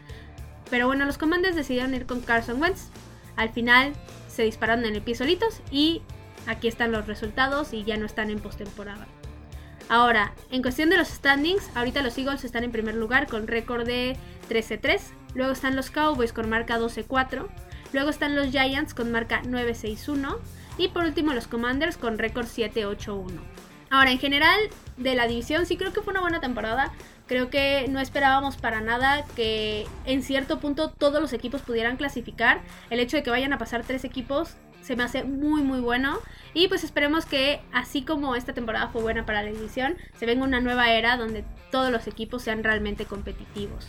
Pero 0.68 0.88
bueno, 0.88 1.04
los 1.04 1.16
Commanders 1.16 1.54
decidieron 1.54 1.94
ir 1.94 2.06
con 2.06 2.23
Carson 2.23 2.61
Wentz. 2.61 2.88
Al 3.37 3.50
final 3.50 3.92
se 4.26 4.42
dispararon 4.42 4.85
en 4.85 4.96
el 4.96 5.02
pie 5.02 5.14
solitos 5.14 5.61
y 5.70 6.02
aquí 6.49 6.66
están 6.66 6.90
los 6.90 7.06
resultados 7.06 7.73
y 7.73 7.85
ya 7.85 7.96
no 7.96 8.06
están 8.06 8.30
en 8.30 8.40
postemporada. 8.40 9.06
Ahora, 9.88 10.33
en 10.50 10.62
cuestión 10.62 10.90
de 10.90 10.97
los 10.97 11.09
standings, 11.09 11.71
ahorita 11.76 12.02
los 12.02 12.19
Eagles 12.19 12.45
están 12.45 12.64
en 12.64 12.73
primer 12.73 12.97
lugar 12.97 13.28
con 13.28 13.47
récord 13.47 13.87
de 13.87 14.16
13-3. 14.49 15.00
Luego 15.35 15.52
están 15.52 15.76
los 15.76 15.90
Cowboys 15.90 16.33
con 16.33 16.49
marca 16.49 16.78
12-4. 16.78 17.47
Luego 17.93 18.11
están 18.11 18.35
los 18.35 18.49
Giants 18.49 18.95
con 18.95 19.12
marca 19.12 19.43
9-6-1. 19.43 20.38
Y 20.78 20.88
por 20.88 21.05
último 21.05 21.33
los 21.33 21.47
Commanders 21.47 21.97
con 21.97 22.19
récord 22.19 22.47
7-8-1. 22.47 23.38
Ahora, 23.90 24.11
en 24.11 24.19
general 24.19 24.59
de 24.97 25.14
la 25.14 25.28
división 25.28 25.66
sí 25.66 25.76
creo 25.76 25.93
que 25.93 26.02
fue 26.02 26.11
una 26.11 26.21
buena 26.21 26.40
temporada. 26.40 26.93
Creo 27.28 27.49
que 27.50 27.87
no 27.88 28.00
esperábamos 28.00 28.57
para 28.57 28.81
nada 28.81 29.25
que 29.37 29.87
en 30.05 30.23
cierto 30.23 30.59
punto 30.59 30.90
todos 30.90 31.21
los 31.21 31.33
equipos 31.33 31.62
pudieran 31.62 31.97
clasificar. 31.97 32.61
El 32.90 32.99
hecho 32.99 33.16
de 33.16 33.23
que 33.23 33.31
vayan 33.31 33.52
a 33.52 33.59
pasar 33.59 33.85
tres 33.85 34.05
equipos 34.05 34.57
se 34.87 34.95
me 34.95 35.02
hace 35.02 35.25
muy 35.25 35.62
muy 35.62 35.81
bueno. 35.81 36.19
Y 36.55 36.69
pues 36.69 36.85
esperemos 36.85 37.26
que 37.26 37.61
así 37.73 38.02
como 38.02 38.37
esta 38.37 38.55
temporada 38.55 38.88
fue 38.88 39.02
buena 39.02 39.26
para 39.26 39.43
la 39.43 39.50
división, 39.50 39.97
se 40.16 40.26
venga 40.26 40.45
una 40.45 40.61
nueva 40.61 40.93
era 40.93 41.16
donde 41.16 41.45
todos 41.73 41.90
los 41.90 42.07
equipos 42.07 42.43
sean 42.43 42.62
realmente 42.62 43.05
competitivos. 43.05 43.87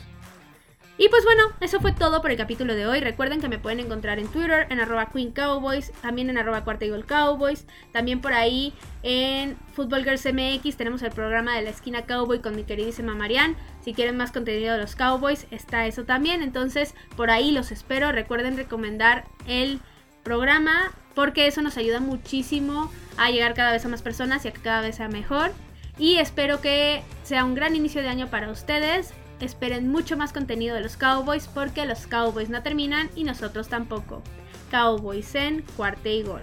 Y 1.00 1.10
pues 1.10 1.24
bueno, 1.26 1.44
eso 1.62 1.80
fue 1.80 1.92
todo 1.92 2.24
por 2.24 2.32
el 2.32 2.38
capítulo 2.38 2.74
de 2.74 2.88
hoy. 2.88 3.00
Recuerden 3.00 3.40
que 3.40 3.48
me 3.48 3.60
pueden 3.60 3.80
encontrar 3.80 4.18
en 4.18 4.28
Twitter, 4.30 4.66
en 4.72 4.80
arroba 4.80 5.12
Queen 5.12 5.32
Cowboys, 5.32 5.92
también 6.02 6.32
en 6.32 6.40
arroba 6.40 6.64
Cuarta 6.64 6.88
Cowboys, 7.08 7.68
también 7.92 8.20
por 8.20 8.34
ahí 8.34 8.74
en 9.04 9.56
Football 9.74 10.04
Girls 10.04 10.26
MX 10.26 10.76
tenemos 10.76 11.04
el 11.04 11.12
programa 11.12 11.56
de 11.56 11.62
la 11.62 11.70
esquina 11.70 12.08
Cowboy 12.08 12.40
con 12.40 12.56
mi 12.56 12.64
queridísima 12.64 13.14
Marianne. 13.14 13.56
Si 13.82 13.94
quieren 13.94 14.18
más 14.18 14.32
contenido 14.32 14.74
de 14.74 14.80
los 14.80 14.96
Cowboys, 14.96 15.46
está 15.52 15.86
eso 15.86 16.04
también. 16.04 16.42
Entonces, 16.42 16.96
por 17.16 17.30
ahí 17.30 17.52
los 17.52 17.72
espero. 17.72 18.12
Recuerden 18.12 18.58
recomendar 18.58 19.26
el 19.46 19.80
programa 20.28 20.92
porque 21.16 21.48
eso 21.48 21.62
nos 21.62 21.78
ayuda 21.78 22.02
muchísimo 22.02 22.92
a 23.16 23.32
llegar 23.32 23.54
cada 23.54 23.72
vez 23.72 23.86
a 23.86 23.88
más 23.88 24.02
personas 24.02 24.44
y 24.44 24.50
a 24.50 24.52
que 24.52 24.60
cada 24.60 24.82
vez 24.82 24.98
sea 24.98 25.08
mejor. 25.08 25.54
Y 25.98 26.18
espero 26.18 26.60
que 26.60 27.02
sea 27.24 27.46
un 27.46 27.56
gran 27.56 27.78
inicio 27.78 28.02
de 28.02 28.10
año 28.10 28.28
para 28.28 28.52
ustedes. 28.52 29.14
Esperen 29.40 29.90
mucho 29.90 30.18
más 30.18 30.34
contenido 30.34 30.76
de 30.76 30.82
los 30.82 30.98
Cowboys 30.98 31.48
porque 31.48 31.86
los 31.86 32.08
Cowboys 32.08 32.50
no 32.50 32.62
terminan 32.62 33.10
y 33.16 33.24
nosotros 33.24 33.70
tampoco. 33.70 34.22
Cowboys 34.70 35.34
en 35.36 35.62
cuarta 35.78 36.10
y 36.10 36.24
gol. 36.24 36.42